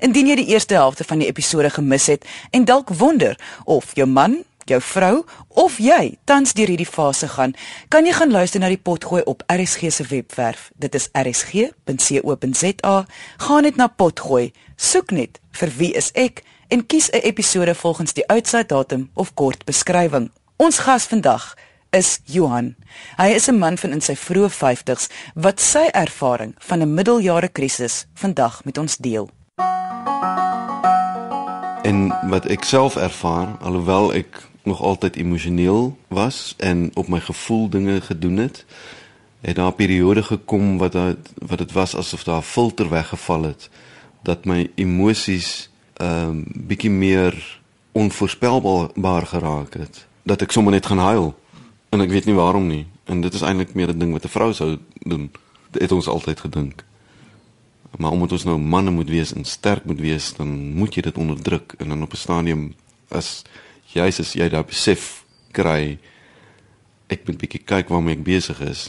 Indien 0.00 0.26
jy 0.26 0.34
die 0.34 0.48
eerste 0.48 0.74
helfte 0.74 1.04
van 1.04 1.18
die 1.18 1.28
episode 1.28 1.70
gemis 1.70 2.06
het 2.06 2.24
en 2.50 2.64
dalk 2.64 2.88
wonder 2.88 3.38
of 3.64 3.94
jou 3.94 4.06
man, 4.06 4.44
jou 4.68 4.80
vrou 4.80 5.24
of 5.48 5.78
jy 5.78 6.18
tans 6.24 6.52
deur 6.52 6.68
hierdie 6.68 6.86
fase 6.86 7.28
gaan, 7.28 7.54
kan 7.88 8.06
jy 8.06 8.12
gaan 8.12 8.30
luister 8.30 8.60
na 8.60 8.68
die 8.68 8.80
potgooi 8.80 9.22
op 9.24 9.42
RSG 9.46 9.90
se 9.92 10.04
webwerf. 10.08 10.70
Dit 10.76 10.94
is 10.94 11.08
rsg.co.za. 11.12 12.96
Gaan 13.38 13.62
net 13.62 13.76
na 13.76 13.86
potgooi, 13.88 14.52
soek 14.76 15.10
net 15.10 15.40
vir 15.52 15.70
wie 15.78 15.92
is 15.96 16.10
ek 16.14 16.44
en 16.68 16.86
kies 16.86 17.10
'n 17.10 17.24
episode 17.24 17.74
volgens 17.74 18.12
die 18.12 18.26
uitsaai 18.28 18.64
datum 18.66 19.10
of 19.14 19.34
kort 19.34 19.64
beskrywing. 19.64 20.30
Ons 20.56 20.78
gas 20.78 21.04
vandag 21.04 21.54
is 21.90 22.20
Johan. 22.24 22.76
Hy 23.16 23.28
is 23.34 23.48
'n 23.48 23.58
man 23.58 23.78
van 23.78 23.92
in 23.92 24.00
sy 24.00 24.14
vroeë 24.14 24.50
50's 24.50 25.08
wat 25.34 25.60
sy 25.60 25.88
ervaring 25.92 26.54
van 26.58 26.82
'n 26.82 26.94
middeljare 26.94 27.48
krisis 27.48 28.06
vandag 28.14 28.64
met 28.64 28.78
ons 28.78 28.96
deel. 28.96 29.30
En 31.82 32.28
wat 32.28 32.46
ek 32.46 32.64
self 32.64 32.96
ervaar, 32.96 33.56
alhoewel 33.60 34.12
ek 34.12 34.47
nog 34.68 34.82
altyd 34.82 35.16
emosioneel 35.16 35.96
was 36.08 36.54
en 36.56 36.90
op 36.94 37.08
my 37.08 37.20
gevoel 37.20 37.68
dinge 37.68 38.00
gedoen 38.00 38.36
het, 38.36 38.64
het 39.40 39.56
daar 39.56 39.72
'n 39.72 39.74
periode 39.74 40.22
gekom 40.22 40.78
wat 40.78 40.92
dat 40.92 41.16
wat 41.38 41.58
dit 41.58 41.72
was 41.72 41.96
asof 41.96 42.24
daar 42.24 42.38
'n 42.38 42.52
filter 42.54 42.88
weggeval 42.88 43.42
het 43.42 43.70
dat 44.22 44.44
my 44.44 44.70
emosies 44.74 45.70
ehm 45.94 46.28
um, 46.28 46.44
bietjie 46.54 46.90
meer 46.90 47.60
onvoorspelbaar 47.92 49.26
geraak 49.26 49.74
het 49.74 50.06
dat 50.22 50.42
ek 50.42 50.52
sommer 50.52 50.72
net 50.72 50.86
gaan 50.86 50.98
huil. 50.98 51.32
En 51.88 52.04
ek 52.04 52.12
weet 52.12 52.28
nie 52.28 52.36
waarom 52.36 52.66
nie. 52.68 52.84
En 53.08 53.22
dit 53.24 53.34
is 53.34 53.40
eintlik 53.40 53.74
meer 53.74 53.88
'n 53.88 53.98
ding 53.98 54.12
wat 54.12 54.24
'n 54.24 54.34
vrou 54.36 54.52
sou 54.52 54.76
doen. 54.98 55.30
Dit 55.70 55.82
het 55.82 55.92
ons 55.92 56.08
altyd 56.08 56.40
gedink. 56.40 56.84
Maar 57.96 58.10
omdat 58.10 58.32
ons 58.32 58.44
nou 58.44 58.58
manne 58.58 58.90
moet 58.90 59.08
wees 59.08 59.32
en 59.32 59.44
sterk 59.44 59.84
moet 59.84 60.00
wees 60.00 60.34
dan 60.36 60.72
moet 60.74 60.94
jy 60.94 61.02
dit 61.02 61.16
onderdruk. 61.18 61.74
En 61.78 61.88
dan 61.88 62.02
op 62.02 62.12
'n 62.12 62.16
stadium 62.16 62.74
as 63.08 63.42
jy's 63.98 64.20
as 64.20 64.34
jy 64.38 64.48
daai 64.52 64.64
besef 64.64 65.24
kry 65.52 65.98
ek 67.08 67.26
moet 67.26 67.40
bietjie 67.40 67.64
kyk 67.64 67.90
waarmee 67.92 68.18
ek 68.18 68.24
besig 68.26 68.60
is 68.64 68.88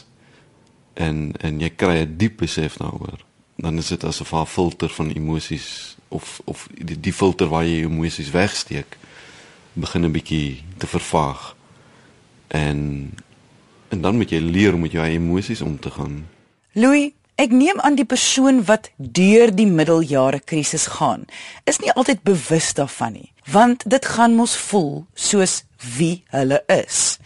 en 0.94 1.32
en 1.40 1.60
jy 1.60 1.70
kry 1.70 2.00
'n 2.04 2.16
diep 2.16 2.40
besef 2.44 2.78
daaroor 2.82 3.24
dan 3.60 3.78
is 3.78 3.88
dit 3.88 4.04
asof 4.04 4.32
'n 4.32 4.46
filter 4.46 4.88
van 4.88 5.10
emosies 5.10 5.96
of 6.08 6.40
of 6.44 6.68
die, 6.74 7.00
die 7.00 7.12
filter 7.12 7.48
waar 7.48 7.64
jy 7.64 7.84
emosies 7.84 8.30
wegsteek 8.30 8.98
begin 9.72 10.04
'n 10.04 10.12
bietjie 10.12 10.62
te 10.76 10.86
vervaag. 10.86 11.56
En 12.48 13.10
en 13.88 14.00
dan 14.00 14.16
moet 14.16 14.30
jy 14.30 14.38
leer 14.38 14.74
om 14.74 14.80
met 14.80 14.92
jou 14.92 15.06
emosies 15.06 15.60
om 15.60 15.78
te 15.78 15.90
gaan. 15.90 16.26
Louis 16.72 17.12
Ek 17.40 17.54
neem 17.56 17.78
aan 17.80 17.94
die 17.96 18.04
persoon 18.04 18.58
wat 18.68 18.90
deur 18.98 19.48
die 19.56 19.64
middeljare 19.64 20.42
krisis 20.44 20.84
gaan, 20.98 21.22
is 21.64 21.78
nie 21.80 21.92
altyd 21.94 22.20
bewus 22.26 22.66
daarvan 22.76 23.14
nie, 23.16 23.30
want 23.48 23.86
dit 23.88 24.08
gaan 24.12 24.34
mos 24.36 24.56
voel 24.68 25.06
soos 25.16 25.62
wie 25.96 26.18
hulle 26.34 26.58
is. 26.74 27.16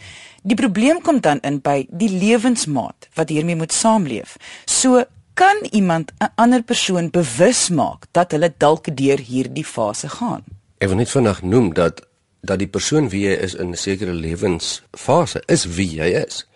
Die 0.47 0.55
probleem 0.55 1.01
kom 1.03 1.19
dan 1.25 1.41
in 1.43 1.57
by 1.65 1.81
die 1.89 2.07
lewensmaat 2.13 3.09
wat 3.19 3.33
hiermee 3.33 3.59
moet 3.59 3.75
saamleef. 3.75 4.37
So 4.65 5.03
kan 5.35 5.59
iemand 5.71 6.13
'n 6.23 6.31
ander 6.35 6.63
persoon 6.63 7.09
bewus 7.11 7.67
maak 7.69 8.07
dat 8.11 8.31
hulle 8.31 8.53
dalk 8.57 8.87
deur 8.95 9.19
hierdie 9.19 9.67
fase 9.67 10.07
gaan. 10.09 10.43
Ek 10.77 10.87
wil 10.87 10.97
net 10.97 11.11
vinnig 11.11 11.41
noem 11.41 11.73
dat 11.73 12.01
dat 12.41 12.59
die 12.59 12.71
persoon 12.71 13.09
wie 13.09 13.27
jy 13.27 13.35
is 13.35 13.53
in 13.53 13.69
'n 13.69 13.75
sekere 13.75 14.13
lewensfase 14.13 15.43
is 15.47 15.65
wie 15.65 15.91
jy 15.99 16.23
is. 16.23 16.47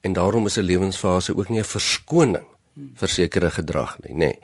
En 0.00 0.12
daarom 0.12 0.46
is 0.46 0.58
'n 0.58 0.68
lewensfase 0.68 1.36
ook 1.36 1.48
nie 1.48 1.60
'n 1.60 1.64
verskoning 1.64 2.57
vir 2.94 3.08
sekere 3.08 3.50
gedrag 3.50 3.98
nie, 4.04 4.14
nê. 4.14 4.18
Nee. 4.18 4.38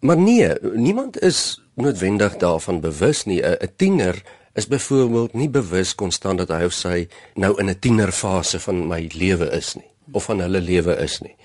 Maar 0.00 0.16
nee, 0.16 0.48
niemand 0.74 1.20
is 1.20 1.62
noodwendig 1.74 2.36
daarvan 2.36 2.80
bewus 2.80 3.24
nie. 3.24 3.42
'n 3.42 3.72
Tiener 3.76 4.22
is 4.54 4.66
byvoorbeeld 4.66 5.32
nie 5.32 5.48
bewus 5.48 5.94
konstant 5.94 6.38
dat 6.38 6.48
hy 6.48 6.64
of 6.64 6.72
sy 6.72 7.08
nou 7.34 7.58
in 7.60 7.68
'n 7.70 7.78
tienerfase 7.78 8.60
van 8.60 8.86
my 8.88 9.10
lewe 9.12 9.50
is 9.50 9.74
nie 9.74 9.90
of 10.12 10.24
van 10.24 10.40
hulle 10.40 10.60
lewe 10.60 10.96
is 11.02 11.20
nie. 11.20 11.36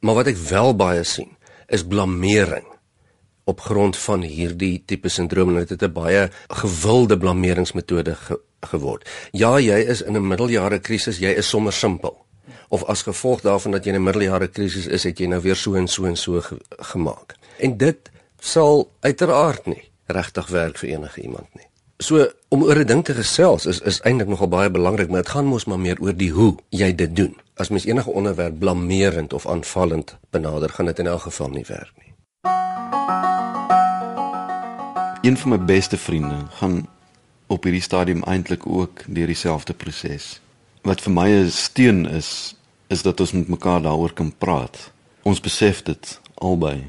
Maar 0.00 0.14
wat 0.14 0.26
ek 0.26 0.36
wel 0.36 0.76
baie 0.76 1.04
sien, 1.04 1.36
is 1.66 1.86
blameering 1.86 2.66
op 3.44 3.60
grond 3.60 3.96
van 3.96 4.22
hierdie 4.22 4.82
tipe 4.86 5.08
sindroom 5.08 5.48
en 5.48 5.64
dit 5.64 5.68
het 5.68 5.82
'n 5.82 5.92
baie 5.92 6.30
gewilde 6.48 7.18
blameringsmetode 7.18 8.14
ge 8.14 8.40
geword. 8.60 9.08
Ja, 9.32 9.58
jy 9.58 9.78
is 9.78 10.02
in 10.02 10.16
'n 10.16 10.26
middeljare 10.26 10.78
krisis, 10.78 11.18
jy 11.18 11.30
is 11.30 11.48
sommer 11.48 11.72
simpel. 11.72 12.26
Of 12.68 12.84
as 12.84 13.02
gevolg 13.02 13.40
daarvan 13.40 13.72
dat 13.72 13.84
jy 13.84 13.92
in 13.92 14.00
'n 14.00 14.04
middeljare 14.04 14.48
krisis 14.48 14.86
is, 14.86 15.02
het 15.02 15.18
jy 15.18 15.26
nou 15.26 15.40
weer 15.40 15.56
so 15.56 15.74
en 15.74 15.88
so 15.88 16.04
en 16.04 16.16
so 16.16 16.40
ge 16.40 16.56
gemaak. 16.68 17.34
En 17.58 17.76
dit 17.76 18.10
sal 18.40 18.90
uiteraard 19.00 19.66
nie 19.66 19.82
regtig 20.06 20.46
werk 20.46 20.78
vir 20.78 20.88
enige 20.88 21.20
iemand 21.20 21.54
nie. 21.54 21.66
So 21.98 22.28
om 22.48 22.62
oor 22.62 22.78
'n 22.78 22.86
ding 22.86 23.04
te 23.04 23.14
gesels 23.14 23.66
is 23.66 23.80
is 23.80 24.00
eintlik 24.00 24.28
nogal 24.28 24.48
baie 24.48 24.70
belangrik, 24.70 25.08
maar 25.08 25.22
dit 25.22 25.30
gaan 25.30 25.44
mos 25.44 25.64
maar 25.64 25.78
meer 25.78 25.96
oor 26.00 26.16
die 26.16 26.30
hoe 26.30 26.56
jy 26.68 26.94
dit 26.94 27.16
doen. 27.16 27.36
As 27.54 27.68
mens 27.68 27.84
enige 27.84 28.10
onderwerp 28.10 28.58
blameerend 28.58 29.32
of 29.32 29.46
aanvallend 29.46 30.16
benader, 30.30 30.68
gaan 30.68 30.86
dit 30.86 30.98
in 30.98 31.06
elk 31.06 31.20
geval 31.20 31.48
nie 31.48 31.64
werk 31.66 31.92
nie. 31.96 32.14
Een 35.22 35.36
van 35.36 35.50
my 35.50 35.58
beste 35.58 35.96
vriende 35.96 36.46
gaan 36.50 36.88
op 37.46 37.62
hierdie 37.62 37.82
stadium 37.82 38.22
eintlik 38.22 38.66
ook 38.66 39.02
deur 39.06 39.26
dieselfde 39.26 39.74
proses. 39.74 40.40
Wat 40.82 41.00
vir 41.00 41.12
my 41.12 41.28
'n 41.28 41.50
steun 41.50 42.06
is, 42.06 42.54
is 42.88 43.02
dat 43.02 43.20
ons 43.20 43.32
met 43.32 43.48
mekaar 43.48 43.82
daaroor 43.82 44.12
kan 44.12 44.32
praat. 44.38 44.92
Ons 45.22 45.40
besef 45.40 45.82
dit 45.82 46.20
albei 46.34 46.84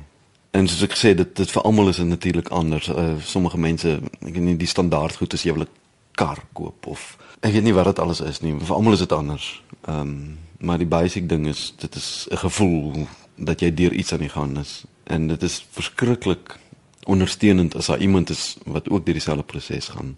En 0.52 0.66
soos 0.68 0.82
ek 0.88 0.96
sê 0.98 1.12
dit 1.18 1.30
dit 1.38 1.52
vir 1.54 1.66
almal 1.68 1.92
is 1.92 2.00
dit 2.02 2.10
natuurlik 2.10 2.50
anders. 2.56 2.90
Uh, 2.90 3.14
sommige 3.22 3.58
mense, 3.62 4.00
ek 4.02 4.34
weet 4.34 4.46
nie 4.46 4.58
die 4.58 4.70
standaard 4.70 5.20
goed 5.20 5.34
as 5.38 5.46
jy 5.46 5.54
wil 5.54 5.68
'n 5.68 5.76
kar 6.18 6.42
koop 6.54 6.88
of 6.88 7.18
ek 7.46 7.54
weet 7.54 7.64
nie 7.64 7.74
wat 7.74 7.86
dit 7.86 8.00
alles 8.00 8.22
is 8.22 8.42
nie. 8.42 8.56
Vir 8.58 8.76
almal 8.76 8.98
is 8.98 9.06
dit 9.06 9.14
anders. 9.14 9.62
Ehm 9.86 10.00
um, 10.02 10.38
maar 10.60 10.78
die 10.78 10.90
basic 10.90 11.30
ding 11.30 11.48
is 11.48 11.74
dit 11.78 11.96
is 11.96 12.28
'n 12.32 12.38
gevoel 12.38 13.08
dat 13.38 13.62
jy 13.62 13.72
deur 13.74 13.94
iets 13.94 14.12
aan 14.12 14.26
die 14.26 14.30
gang 14.30 14.58
is 14.58 14.84
en 15.04 15.28
dit 15.28 15.44
is 15.44 15.66
verskriklik 15.72 16.60
ondersteunend 17.06 17.76
as 17.76 17.86
daar 17.86 18.02
iemand 18.02 18.30
is 18.30 18.58
wat 18.66 18.90
ook 18.90 19.06
deur 19.06 19.14
dieselfde 19.14 19.44
proses 19.44 19.88
gaan 19.88 20.18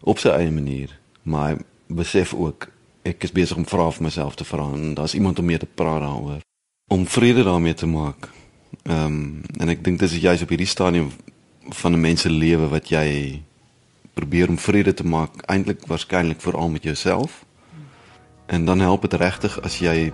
op 0.00 0.18
sy 0.18 0.28
eie 0.28 0.50
manier. 0.50 0.98
Maar 1.22 1.58
besef 1.86 2.34
ook 2.34 2.68
ek 3.06 3.28
is 3.28 3.32
besig 3.32 3.56
om 3.56 3.68
vra 3.68 3.90
vir 3.90 4.08
myself 4.08 4.34
te 4.34 4.44
vra 4.44 4.66
en 4.74 4.94
daar's 4.94 5.14
iemand 5.14 5.38
om 5.38 5.46
mee 5.46 5.58
te 5.58 5.66
praat 5.66 6.02
daaroor 6.02 6.42
om 6.90 7.06
vrede 7.06 7.42
daarmee 7.44 7.74
te 7.74 7.86
maak 7.86 8.30
Ehm 8.82 9.04
um, 9.04 9.42
en 9.58 9.68
ek 9.68 9.82
dink 9.84 9.98
dis 9.98 10.18
juist 10.20 10.42
op 10.42 10.52
hierdie 10.54 10.70
stadium 10.70 11.10
van 11.80 11.92
'n 11.92 12.00
mens 12.00 12.20
se 12.20 12.30
lewe 12.30 12.68
wat 12.68 12.88
jy 12.88 13.42
probeer 14.14 14.48
om 14.48 14.58
vrede 14.58 14.94
te 14.94 15.06
maak, 15.06 15.42
eintlik 15.46 15.86
waarskynlik 15.86 16.40
veral 16.40 16.68
met 16.68 16.82
jouself. 16.82 17.44
En 18.46 18.64
dan 18.64 18.80
help 18.80 19.02
dit 19.02 19.12
regtig 19.12 19.60
as 19.62 19.78
jy 19.78 20.12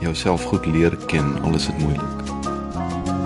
jouself 0.00 0.44
goed 0.44 0.66
leer 0.66 0.96
ken, 1.06 1.42
al 1.42 1.54
is 1.54 1.66
dit 1.66 1.78
moeilik. 1.78 2.18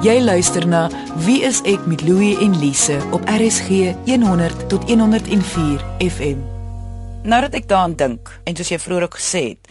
Jy 0.02 0.20
luister 0.20 0.68
na 0.68 0.90
Wie 1.16 1.42
is 1.42 1.62
ek 1.62 1.86
met 1.86 2.02
Louie 2.02 2.38
en 2.38 2.58
Lise 2.58 3.00
op 3.10 3.22
RSG 3.24 3.94
100 4.04 4.68
tot 4.68 4.84
104 4.84 5.84
FM. 5.98 6.51
Nadat 7.22 7.54
ek 7.54 7.68
daaraan 7.70 7.92
dink 7.94 8.30
en 8.42 8.56
soos 8.58 8.72
jy 8.72 8.80
vroeër 8.82 9.04
ook 9.06 9.16
gesê 9.20 9.42
het, 9.52 9.68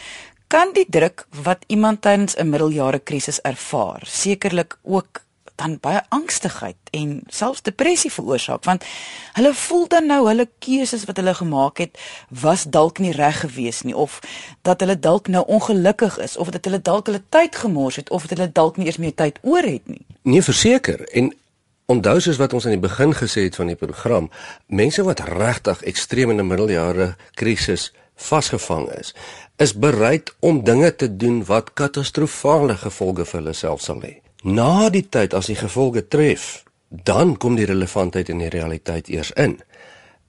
kan 0.48 0.70
die 0.72 0.86
druk 0.88 1.26
wat 1.44 1.66
iemand 1.68 2.00
tydens 2.02 2.38
'n 2.40 2.48
middeljare 2.50 3.00
krisis 3.00 3.42
ervaar 3.44 4.02
sekerlik 4.06 4.78
ook 4.84 5.22
dan 5.56 5.78
baie 5.82 6.02
angstigheid 6.10 6.78
en 6.92 7.22
selfs 7.28 7.62
depressie 7.62 8.12
veroorsaak 8.12 8.64
want 8.64 8.86
hulle 9.34 9.54
voel 9.54 9.88
dan 9.88 10.06
nou 10.06 10.28
hulle 10.28 10.48
keuses 10.60 11.04
wat 11.10 11.18
hulle 11.22 11.34
gemaak 11.34 11.78
het 11.78 12.00
was 12.30 12.64
dalk 12.64 13.00
nie 13.04 13.12
reg 13.12 13.40
gewees 13.44 13.82
nie 13.82 13.96
of 13.96 14.20
dat 14.62 14.80
hulle 14.80 15.00
dalk 15.00 15.28
nou 15.28 15.44
ongelukkig 15.48 16.18
is 16.18 16.38
of 16.38 16.50
dat 16.50 16.66
hulle 16.66 16.82
dalk 16.82 17.06
hulle 17.12 17.24
tyd 17.30 17.56
gemors 17.56 17.96
het 17.96 18.10
of 18.10 18.28
dat 18.28 18.38
hulle 18.38 18.52
dalk 18.52 18.78
nie 18.78 18.86
eers 18.86 18.98
meer 18.98 19.16
tyd 19.16 19.40
oor 19.42 19.64
het 19.64 19.88
nie. 19.88 20.06
Nee, 20.22 20.44
verseker 20.44 21.08
en 21.10 21.34
onthou 21.92 22.20
soos 22.24 22.40
wat 22.40 22.54
ons 22.56 22.66
aan 22.66 22.78
die 22.78 22.88
begin 22.88 23.14
gesê 23.18 23.48
het 23.50 23.58
van 23.60 23.72
die 23.72 23.80
program, 23.80 24.30
mense 24.68 25.04
wat 25.04 25.24
regtig 25.28 25.84
ekstreem 25.92 26.32
in 26.32 26.40
'n 26.40 26.48
middeljare 26.48 27.16
krisis 27.36 27.92
vasgevang 28.16 28.90
is, 29.00 29.14
is 29.58 29.74
bereid 29.74 30.34
om 30.40 30.64
dinge 30.64 30.96
te 30.96 31.16
doen 31.16 31.46
wat 31.46 31.74
katastrofale 31.74 32.78
gevolge 32.78 33.26
vir 33.26 33.40
hulle 33.40 33.54
self 33.54 33.82
sal 33.82 34.02
hê. 34.02 34.22
Na 34.44 34.90
die 34.90 35.08
tyd 35.10 35.34
as 35.34 35.46
die 35.46 35.56
gevolge 35.56 36.08
tref, 36.08 36.64
dan 36.90 37.38
kom 37.38 37.56
die 37.56 37.66
relevantheid 37.66 38.30
en 38.30 38.38
die 38.38 38.50
realiteit 38.50 39.10
eers 39.10 39.32
in. 39.32 39.60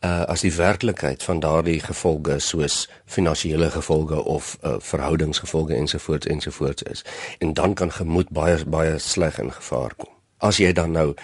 Uh 0.03 0.23
as 0.27 0.41
die 0.41 0.53
werklikheid 0.53 1.23
van 1.23 1.41
daardie 1.41 1.81
gevolge 1.81 2.39
soos 2.39 2.89
finansiële 3.07 3.71
gevolge 3.71 4.25
of 4.25 4.59
uh 4.63 4.75
verhoudingsgevolge 4.79 5.75
ensovoorts 5.75 6.27
ensovoorts 6.27 6.83
is. 6.83 7.05
En 7.39 7.53
dan 7.55 7.75
kan 7.75 7.93
gemoed 7.93 8.31
baie 8.31 8.65
baie 8.67 8.99
sleg 8.99 9.39
in 9.39 9.53
gevaar 9.53 9.95
kom. 9.97 10.11
As 10.39 10.57
jy 10.57 10.73
dan 10.73 10.91
nou 10.91 11.15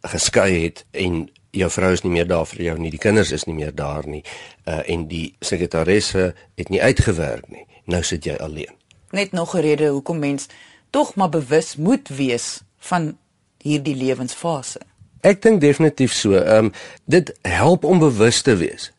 geskei 0.00 0.62
het 0.62 0.84
en 0.90 1.28
jou 1.50 1.70
vrou 1.70 1.92
is 1.92 2.02
nie 2.02 2.12
meer 2.12 2.26
daar 2.26 2.46
vir 2.46 2.62
jou 2.62 2.76
nie, 2.78 2.90
die 2.90 3.02
kinders 3.02 3.32
is 3.32 3.44
nie 3.48 3.54
meer 3.54 3.74
daar 3.74 4.06
nie, 4.06 4.22
uh 4.64 4.80
en 4.86 5.06
die 5.08 5.34
sekretaresse 5.40 6.34
het 6.56 6.68
nie 6.68 6.82
uitgewerk 6.82 7.48
nie. 7.48 7.66
Nou 7.84 8.02
sit 8.02 8.24
jy 8.24 8.36
alleen. 8.38 8.74
Net 9.10 9.32
nog 9.32 9.54
'n 9.54 9.60
rede 9.60 9.88
hoekom 9.88 10.18
mens 10.18 10.46
tog 10.90 11.14
maar 11.14 11.28
bewus 11.28 11.76
moet 11.76 12.08
wees 12.08 12.60
van 12.78 13.18
hierdie 13.58 13.96
lewensfase. 13.96 14.80
Ek 15.20 15.42
dink 15.42 15.60
definitief 15.60 16.12
so. 16.12 16.32
Ehm 16.32 16.64
um, 16.64 16.72
dit 17.04 17.32
help 17.42 17.84
om 17.84 17.98
bewus 17.98 18.42
te 18.42 18.56
wees. 18.56 18.92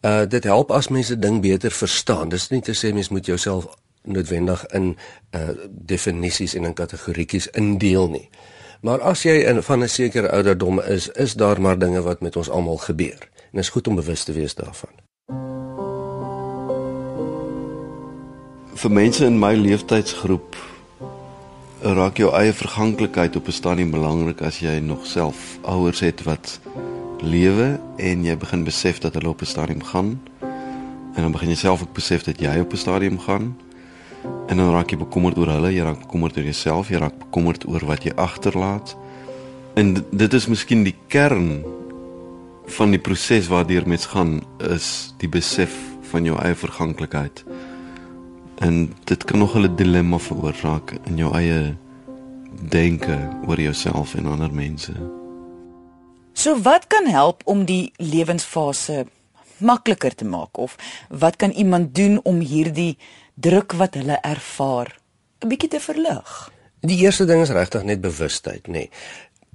Uh 0.00 0.24
dit 0.28 0.44
help 0.44 0.70
as 0.70 0.88
mense 0.88 1.18
ding 1.18 1.40
beter 1.40 1.70
verstaan. 1.70 2.28
Dis 2.28 2.48
nie 2.48 2.60
te 2.60 2.72
sê 2.72 2.92
mens 2.94 3.08
moet 3.08 3.26
jouself 3.26 3.66
noodwendig 4.02 4.66
in 4.66 4.96
uh 5.30 5.48
definisies 5.68 6.54
en 6.54 6.64
in 6.64 6.74
kategorieetjies 6.74 7.46
indeel 7.46 8.08
nie. 8.08 8.28
Maar 8.80 9.00
as 9.00 9.22
jy 9.22 9.44
in 9.44 9.62
van 9.62 9.82
'n 9.82 9.88
sekere 9.88 10.30
ouderdom 10.30 10.80
is, 10.80 11.08
is 11.08 11.34
daar 11.34 11.60
maar 11.60 11.78
dinge 11.78 12.02
wat 12.02 12.20
met 12.20 12.36
ons 12.36 12.50
almal 12.50 12.76
gebeur. 12.76 13.28
En 13.52 13.58
is 13.58 13.68
goed 13.68 13.88
om 13.88 13.94
bewus 13.94 14.24
te 14.24 14.32
wees 14.32 14.54
daarvan. 14.54 14.94
vir 18.80 18.92
mense 18.96 19.26
in 19.26 19.34
my 19.36 19.50
leeftijdsgroep 19.60 20.54
raak 21.98 22.16
jou 22.16 22.30
eie 22.32 22.52
verganklikheid 22.56 23.34
op 23.36 23.48
'n 23.48 23.52
stadium 23.52 23.90
belangrik 23.90 24.40
as 24.40 24.60
jy 24.60 24.78
nog 24.80 25.04
self 25.06 25.58
ouers 25.62 26.00
het 26.00 26.22
wat 26.24 26.60
lewe 27.20 27.80
en 27.96 28.24
jy 28.24 28.36
begin 28.36 28.64
besef 28.64 28.98
dat 28.98 29.14
hulle 29.14 29.28
op 29.28 29.42
'n 29.42 29.46
stadium 29.46 29.82
gaan. 29.82 30.22
En 31.14 31.22
dan 31.22 31.32
begin 31.32 31.48
jy 31.48 31.54
self 31.54 31.82
ook 31.82 31.92
besef 31.92 32.22
dat 32.22 32.40
jy 32.40 32.58
op 32.60 32.72
'n 32.72 32.76
stadium 32.76 33.18
gaan. 33.18 33.56
En 34.48 34.56
dan 34.56 34.72
raak 34.74 34.90
jy 34.90 34.98
bekommerd 34.98 35.38
oor 35.38 35.52
hulle, 35.54 35.72
jy 35.72 35.84
raak 35.86 36.00
bekommerd 36.02 36.36
oor 36.36 36.48
jouself, 36.48 36.90
jy 36.90 36.98
raak 36.98 37.18
bekommerd 37.18 37.66
oor 37.68 37.84
wat 37.86 38.04
jy 38.04 38.12
agterlaat. 38.16 38.96
En 39.78 39.94
dit 40.10 40.32
is 40.34 40.48
miskien 40.50 40.82
die 40.84 40.96
kern 41.08 41.62
van 42.70 42.90
die 42.94 43.02
proses 43.02 43.48
waardeur 43.50 43.86
mens 43.88 44.06
gaan 44.10 44.40
is 44.70 45.14
die 45.18 45.28
besef 45.30 45.74
van 46.10 46.26
jou 46.26 46.36
eie 46.42 46.54
verganklikheid. 46.58 47.44
En 48.60 48.92
dit 49.04 49.24
kan 49.24 49.38
nog 49.38 49.56
'n 49.56 49.76
dilemma 49.76 50.18
veroorsaak 50.18 50.98
in 51.06 51.16
jou 51.16 51.34
eie 51.34 51.76
denke 52.68 53.18
oor 53.46 53.60
jouself 53.60 54.14
en 54.14 54.26
ander 54.26 54.52
mense. 54.52 54.92
So 56.32 56.60
wat 56.62 56.86
kan 56.86 57.06
help 57.06 57.42
om 57.44 57.64
die 57.64 57.92
lewensfase 57.96 59.06
makliker 59.60 60.14
te 60.14 60.24
maak 60.24 60.58
of 60.58 60.76
wat 61.08 61.36
kan 61.36 61.50
iemand 61.50 61.94
doen 61.94 62.20
om 62.22 62.40
hierdie 62.40 62.98
druk 63.40 63.72
wat 63.80 63.94
hulle 63.94 64.18
ervaar 64.22 64.96
'n 65.40 65.48
bietjie 65.48 65.70
te 65.70 65.80
verlig? 65.80 66.50
Die 66.80 66.98
eerste 67.04 67.24
ding 67.24 67.42
is 67.42 67.50
regtig 67.50 67.82
net 67.82 68.00
bewustheid, 68.00 68.66
nê. 68.66 68.72
Nee. 68.72 68.90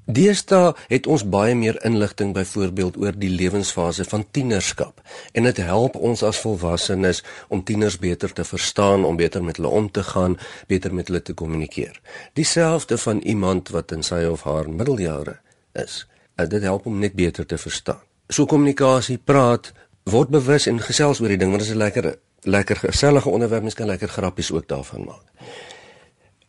Deesdae 0.06 0.76
het 0.88 1.08
ons 1.10 1.24
baie 1.26 1.56
meer 1.58 1.80
inligting 1.86 2.34
byvoorbeeld 2.34 2.98
oor 3.02 3.16
die 3.18 3.30
lewensfase 3.30 4.04
van 4.06 4.26
tienerskap 4.32 5.02
en 5.34 5.44
dit 5.44 5.58
help 5.58 5.96
ons 5.96 6.22
as 6.24 6.42
volwassenes 6.44 7.24
om 7.50 7.64
tieners 7.64 7.98
beter 7.98 8.34
te 8.34 8.44
verstaan, 8.44 9.06
om 9.06 9.18
beter 9.18 9.44
met 9.44 9.58
hulle 9.58 9.72
om 9.74 9.90
te 9.92 10.04
gaan, 10.04 10.38
beter 10.68 10.94
met 10.94 11.08
hulle 11.08 11.22
te 11.22 11.34
kommunikeer. 11.34 12.02
Dieselfde 12.34 12.98
van 12.98 13.20
iemand 13.20 13.70
wat 13.74 13.92
in 13.92 14.04
sy 14.04 14.22
of 14.30 14.46
haar 14.46 14.70
middeljare 14.70 15.40
is. 15.74 16.06
Eh, 16.36 16.46
dit 16.48 16.62
help 16.62 16.86
om 16.86 17.00
net 17.00 17.14
beter 17.14 17.46
te 17.46 17.58
verstaan. 17.58 18.02
So 18.30 18.46
kommunikasie, 18.46 19.18
praat, 19.18 19.74
word 20.04 20.30
bewus 20.30 20.68
en 20.68 20.80
gesels 20.80 21.20
oor 21.22 21.34
die 21.34 21.38
ding, 21.38 21.50
want 21.50 21.66
dit 21.66 21.70
is 21.70 21.76
'n 21.76 21.82
lekker 21.82 22.16
lekker 22.46 22.76
gesellige 22.76 23.30
onderwerp, 23.30 23.62
mens 23.62 23.76
kan 23.78 23.88
lekker 23.88 24.08
grappies 24.08 24.52
ook 24.52 24.68
daarvan 24.68 25.04
maak. 25.04 25.24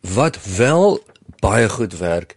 Wat 0.01 0.39
wel 0.57 1.01
baie 1.41 1.69
goed 1.69 1.99
werk 1.99 2.37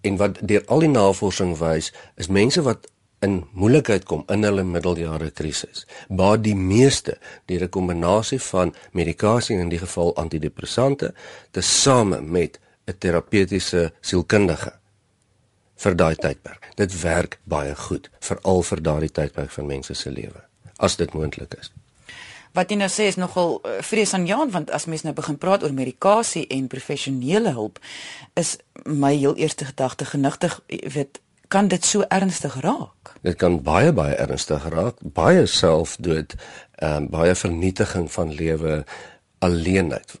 en 0.00 0.16
wat 0.16 0.38
deur 0.40 0.62
al 0.66 0.84
die 0.84 0.88
navorsing 0.88 1.56
wys 1.58 1.92
is 2.16 2.28
mense 2.28 2.62
wat 2.62 2.88
in 3.24 3.44
moeilikheid 3.52 4.04
kom 4.04 4.24
in 4.32 4.44
hulle 4.44 4.64
middeljare 4.68 5.30
krisis. 5.30 5.86
Baie 6.08 6.40
die 6.40 6.56
meeste 6.56 7.18
deur 7.46 7.64
'n 7.64 7.68
kombinasie 7.68 8.40
van 8.40 8.74
medikasie 8.92 9.58
in 9.58 9.68
die 9.68 9.78
geval 9.78 10.14
antidepressante 10.16 11.14
tesame 11.50 12.20
met 12.20 12.60
'n 12.86 12.98
terapeutiese 12.98 13.92
sielkundige 14.00 14.72
vir 15.76 15.96
daai 15.96 16.14
tydperk. 16.14 16.68
Dit 16.76 17.00
werk 17.00 17.38
baie 17.44 17.74
goed 17.74 18.10
veral 18.20 18.62
vir 18.62 18.82
daardie 18.82 19.12
tydperk 19.12 19.50
van 19.50 19.66
mense 19.66 19.94
se 19.94 20.10
lewe 20.10 20.44
as 20.76 20.96
dit 20.96 21.12
moontlik 21.12 21.54
is 21.54 21.72
wat 22.54 22.70
jy 22.70 22.78
nou 22.78 22.88
sê 22.90 23.08
is 23.10 23.18
nogal 23.20 23.58
uh, 23.60 23.80
vreesaanjaend 23.82 24.54
want 24.54 24.70
as 24.70 24.86
mens 24.86 25.02
nou 25.02 25.14
begin 25.14 25.38
praat 25.38 25.62
oor 25.62 25.74
medikasie 25.74 26.46
en 26.54 26.70
professionele 26.70 27.54
hulp 27.56 27.78
is 28.40 28.56
my 28.84 29.14
heel 29.14 29.36
eerste 29.36 29.64
gedagte 29.64 30.06
genigtig 30.08 30.60
weet 30.68 31.20
kan 31.48 31.68
dit 31.68 31.84
so 31.84 32.02
ernstig 32.08 32.54
raak? 32.60 33.14
Dit 33.22 33.36
kan 33.38 33.60
baie 33.62 33.92
baie 33.92 34.14
ernstig 34.18 34.64
raak. 34.72 34.98
Baie 35.00 35.46
selfdood 35.46 36.34
um, 36.82 37.08
baie 37.12 37.34
vernietiging 37.38 38.08
van 38.12 38.32
lewe 38.34 38.84
alleenheid 39.44 40.16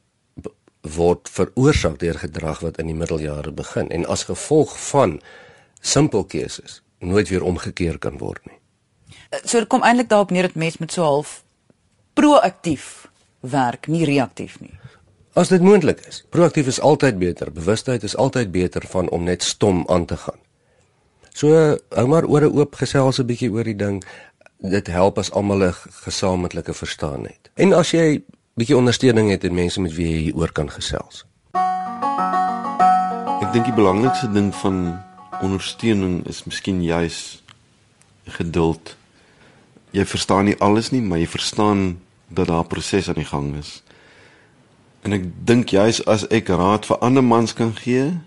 word 0.84 1.30
veroorsaak 1.32 1.98
deur 1.98 2.18
gedrag 2.20 2.60
wat 2.60 2.78
in 2.78 2.92
die 2.92 2.98
middeljare 2.98 3.52
begin. 3.52 3.88
En 3.88 4.06
as 4.06 4.26
gevolg 4.28 4.76
van 4.90 5.20
simpel 5.80 6.24
keuses 6.24 6.82
nooit 6.98 7.28
weer 7.28 7.42
omgekeer 7.42 7.98
kan 7.98 8.18
word 8.20 8.44
nie. 8.46 8.58
Eh, 9.30 9.40
so 9.44 9.58
dit 9.58 9.68
kom 9.68 9.82
eintlik 9.82 10.08
daarop 10.08 10.30
neer 10.30 10.48
dat 10.50 10.60
mens 10.60 10.78
met 10.78 10.92
so 10.92 11.02
half 11.02 11.43
proaktief 12.14 13.08
werk, 13.40 13.86
nie 13.86 14.04
reaktief 14.04 14.60
nie. 14.60 14.72
As 15.34 15.50
dit 15.50 15.62
moontlik 15.62 16.00
is. 16.06 16.22
Proaktief 16.30 16.66
is 16.70 16.80
altyd 16.80 17.18
beter. 17.18 17.50
Bewustheid 17.52 18.02
is 18.02 18.16
altyd 18.16 18.52
beter 18.54 18.86
van 18.86 19.08
om 19.10 19.24
net 19.26 19.42
stom 19.42 19.82
aan 19.90 20.06
te 20.06 20.16
gaan. 20.16 20.38
So 21.34 21.50
hou 21.90 22.06
maar 22.06 22.24
ore 22.30 22.52
oop 22.52 22.74
gesels 22.78 23.18
'n 23.18 23.26
bietjie 23.26 23.50
oor 23.50 23.64
die 23.64 23.76
ding. 23.76 24.04
Dit 24.62 24.86
help 24.86 25.18
as 25.18 25.30
almal 25.30 25.64
'n 25.64 25.74
gesamentlike 26.06 26.74
verstaan 26.74 27.22
het. 27.22 27.50
En 27.54 27.72
as 27.72 27.90
jy 27.90 28.22
bietjie 28.54 28.76
ondersteuning 28.76 29.30
het 29.30 29.44
en 29.44 29.54
mense 29.54 29.80
met 29.80 29.94
wie 29.94 30.06
jy 30.06 30.18
hieroor 30.18 30.52
kan 30.52 30.70
gesels. 30.70 31.24
Ek 33.42 33.52
dink 33.52 33.64
die 33.64 33.74
belangrikste 33.74 34.32
ding 34.32 34.54
van 34.54 35.02
ondersteuning 35.42 36.26
is 36.26 36.44
miskien 36.44 36.82
juis 36.82 37.42
geduld. 38.26 38.96
Jy 39.90 40.04
verstaan 40.04 40.44
nie 40.44 40.56
alles 40.58 40.90
nie, 40.90 41.02
maar 41.02 41.18
jy 41.18 41.26
verstaan 41.26 42.00
dat 42.34 42.46
daar 42.46 42.64
'n 42.64 42.66
proses 42.66 43.08
aan 43.08 43.20
die 43.20 43.24
gang 43.24 43.56
is. 43.56 43.82
En 45.02 45.12
ek 45.12 45.24
dink 45.46 45.68
juis 45.68 46.04
as 46.04 46.26
ek 46.28 46.48
raad 46.48 46.86
vir 46.86 46.98
ander 46.98 47.24
mans 47.24 47.52
kan 47.52 47.76
gee, 47.76 48.20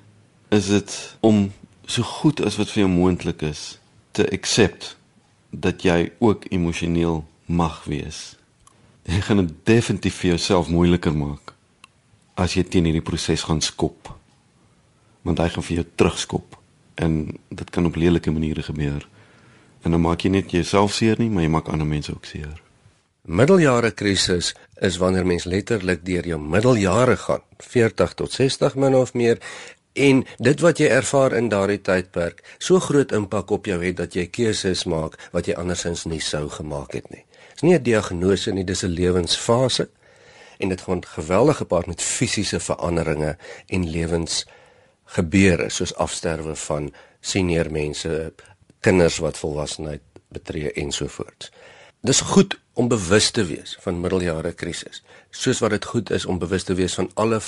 is 0.50 0.68
dit 0.68 1.18
om 1.20 1.52
so 1.86 2.04
goed 2.04 2.42
as 2.46 2.58
wat 2.58 2.70
vir 2.70 2.84
jou 2.84 2.92
moontlik 2.92 3.42
is 3.42 3.80
te 4.12 4.30
accept 4.32 4.98
dat 5.50 5.82
jy 5.82 6.12
ook 6.20 6.46
emosioneel 6.50 7.26
mag 7.46 7.84
wees. 7.84 8.36
Jy 9.08 9.22
gaan 9.22 9.46
dit 9.46 9.56
definitief 9.64 10.16
vir 10.16 10.30
jouself 10.36 10.68
moeiliker 10.70 11.16
maak 11.16 11.54
as 12.38 12.54
jy 12.54 12.64
teen 12.64 12.86
hierdie 12.86 13.02
proses 13.02 13.44
gaan 13.48 13.62
skop. 13.62 14.12
Want 15.26 15.40
hy 15.42 15.48
gaan 15.50 15.66
vir 15.66 15.80
jou 15.80 15.86
terugskop 15.96 16.58
en 17.02 17.40
dit 17.50 17.70
kan 17.74 17.86
op 17.86 17.98
lelike 17.98 18.32
maniere 18.32 18.64
gebeur. 18.64 19.08
En 19.82 19.92
dan 19.92 20.02
maak 20.02 20.22
jy 20.26 20.30
net 20.34 20.52
jouself 20.52 20.94
seer 20.94 21.18
nie, 21.22 21.30
maar 21.30 21.46
jy 21.46 21.52
maak 21.54 21.70
ander 21.74 21.88
mense 21.88 22.14
ook 22.14 22.26
seer. 22.26 22.62
Middeljare 23.28 23.90
krisis 23.92 24.54
is 24.80 24.98
wanneer 24.98 25.26
mens 25.28 25.44
letterlik 25.44 26.06
deur 26.08 26.24
jou 26.30 26.38
middeljare 26.40 27.18
gaan, 27.20 27.42
40 27.60 28.14
tot 28.16 28.32
60 28.32 28.76
min 28.80 28.94
of 28.96 29.10
meer 29.20 29.42
en 30.00 30.22
dit 30.40 30.62
wat 30.64 30.80
jy 30.80 30.88
ervaar 30.96 31.34
in 31.36 31.50
daardie 31.52 31.82
tydperk 31.84 32.40
so 32.56 32.80
groot 32.80 33.12
impak 33.12 33.50
op 33.52 33.66
jou 33.68 33.82
het 33.82 33.98
dat 33.98 34.14
jy 34.16 34.30
keuses 34.32 34.86
maak 34.88 35.18
wat 35.34 35.50
jy 35.52 35.58
andersins 35.60 36.06
nie 36.08 36.22
sou 36.24 36.46
gemaak 36.54 36.96
het 36.96 37.10
nie. 37.12 37.26
Dit 37.28 37.56
is 37.56 37.66
nie 37.68 37.76
'n 37.76 37.84
diagnose 37.84 38.52
nie, 38.52 38.64
dis 38.64 38.84
'n 38.84 38.96
lewensfase 38.96 39.90
en 40.60 40.70
dit 40.70 40.82
gaan 40.82 41.04
geweldig 41.06 41.58
gepaard 41.58 41.88
met 41.88 42.02
fisiese 42.02 42.60
veranderinge 42.60 43.38
en 43.68 43.90
lewens 43.90 44.46
gebeure 45.06 45.70
soos 45.70 45.96
afsterwe 45.96 46.56
van 46.56 46.94
senior 47.20 47.72
mense, 47.72 48.34
kinders 48.80 49.18
wat 49.18 49.38
volwassenheid 49.38 50.02
betree 50.30 50.72
ensovoorts. 50.72 51.52
Dis 52.02 52.22
goed 52.22 52.60
om 52.78 52.88
bewus 52.88 53.32
te 53.34 53.46
wees 53.46 53.78
van 53.82 54.02
middeljare 54.02 54.54
krisis, 54.54 55.02
soos 55.32 55.62
wat 55.64 55.74
dit 55.74 55.86
goed 55.86 56.12
is 56.14 56.26
om 56.30 56.40
bewus 56.40 56.68
te 56.68 56.76
wees 56.78 56.98
van 57.00 57.10
alle 57.16 57.40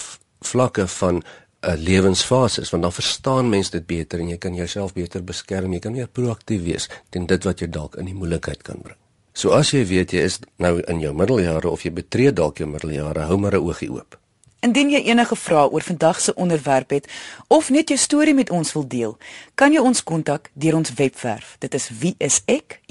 vlakke 0.42 0.88
van 0.88 1.16
'n 1.16 1.24
uh, 1.24 1.74
eh, 1.74 1.80
lewensfases, 1.80 2.70
want 2.70 2.84
dan 2.84 2.94
verstaan 2.94 3.50
mense 3.50 3.72
dit 3.72 3.86
beter 3.86 4.20
en 4.20 4.30
jy 4.30 4.38
kan 4.38 4.56
jouself 4.56 4.94
beter 4.94 5.24
beskerm, 5.24 5.74
jy 5.74 5.80
kan 5.80 5.92
meer 5.92 6.08
proaktief 6.08 6.64
wees 6.64 6.90
teen 7.10 7.26
dit 7.26 7.44
wat 7.44 7.60
jou 7.60 7.70
dalk 7.70 7.96
in 7.96 8.06
die 8.06 8.14
moeilikheid 8.14 8.62
kan 8.64 8.80
bring. 8.82 8.98
So 9.34 9.52
as 9.52 9.72
jy 9.72 9.86
weet 9.86 10.12
jy 10.12 10.20
is 10.20 10.40
nou 10.58 10.80
in 10.80 11.00
jou 11.00 11.14
middeljare 11.14 11.70
of 11.70 11.84
jy 11.84 11.92
betree 11.92 12.32
dalk 12.34 12.58
jou 12.58 12.70
middeljare, 12.70 13.20
hou 13.20 13.38
maar 13.38 13.54
'n 13.54 13.64
oogie 13.64 13.92
oop. 13.92 14.18
Indien 14.60 14.90
jy 14.92 15.00
enige 15.08 15.36
vrae 15.40 15.70
oor 15.72 15.82
vandag 15.82 16.18
se 16.22 16.34
onderwerp 16.36 16.90
het 16.92 17.08
of 17.48 17.70
net 17.70 17.88
jou 17.88 18.00
storie 18.00 18.34
met 18.36 18.50
ons 18.50 18.74
wil 18.76 18.88
deel, 18.88 19.18
kan 19.56 19.72
jy 19.72 19.80
ons 19.80 20.04
kontak 20.04 20.52
deur 20.54 20.76
ons 20.76 20.94
webwerf. 21.00 21.56
Dit 21.64 21.74
is 21.74 21.90
wieisek.co.za 22.02 22.84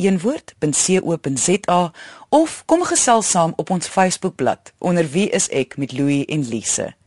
of 2.28 2.62
kom 2.64 2.82
gesels 2.88 3.30
saam 3.30 3.52
op 3.56 3.70
ons 3.70 3.86
Facebookblad 3.86 4.72
onder 4.78 5.10
Wie 5.12 5.28
is 5.28 5.48
ek 5.52 5.76
met 5.76 5.92
Louie 5.92 6.24
en 6.26 6.48
Lise. 6.48 6.97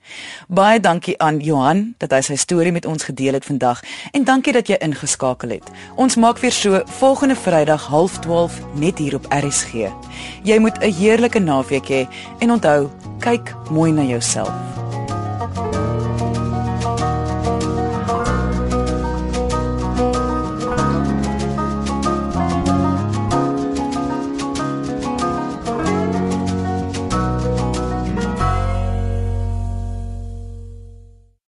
Baie 0.47 0.80
dankie 0.80 1.17
aan 1.19 1.39
Johan 1.39 1.93
dat 1.97 2.12
hy 2.12 2.21
sy 2.21 2.36
storie 2.36 2.71
met 2.71 2.86
ons 2.86 3.04
gedeel 3.04 3.34
het 3.34 3.45
vandag 3.45 3.82
en 4.12 4.24
dankie 4.24 4.54
dat 4.54 4.67
jy 4.67 4.78
ingeskakel 4.80 5.50
het. 5.50 5.69
Ons 5.95 6.15
maak 6.15 6.39
weer 6.39 6.52
so 6.52 6.82
volgende 7.00 7.36
Vrydag 7.36 7.89
12:30 7.89 8.60
net 8.74 8.97
hier 8.97 9.15
op 9.15 9.26
RSG. 9.30 9.88
Jy 10.43 10.58
moet 10.60 10.78
'n 10.80 10.93
heerlike 10.93 11.39
naweek 11.39 11.88
hê 11.88 12.08
en 12.39 12.52
onthou, 12.52 12.89
kyk 13.19 13.56
mooi 13.69 13.91
na 13.91 14.02
jouself. 14.02 14.52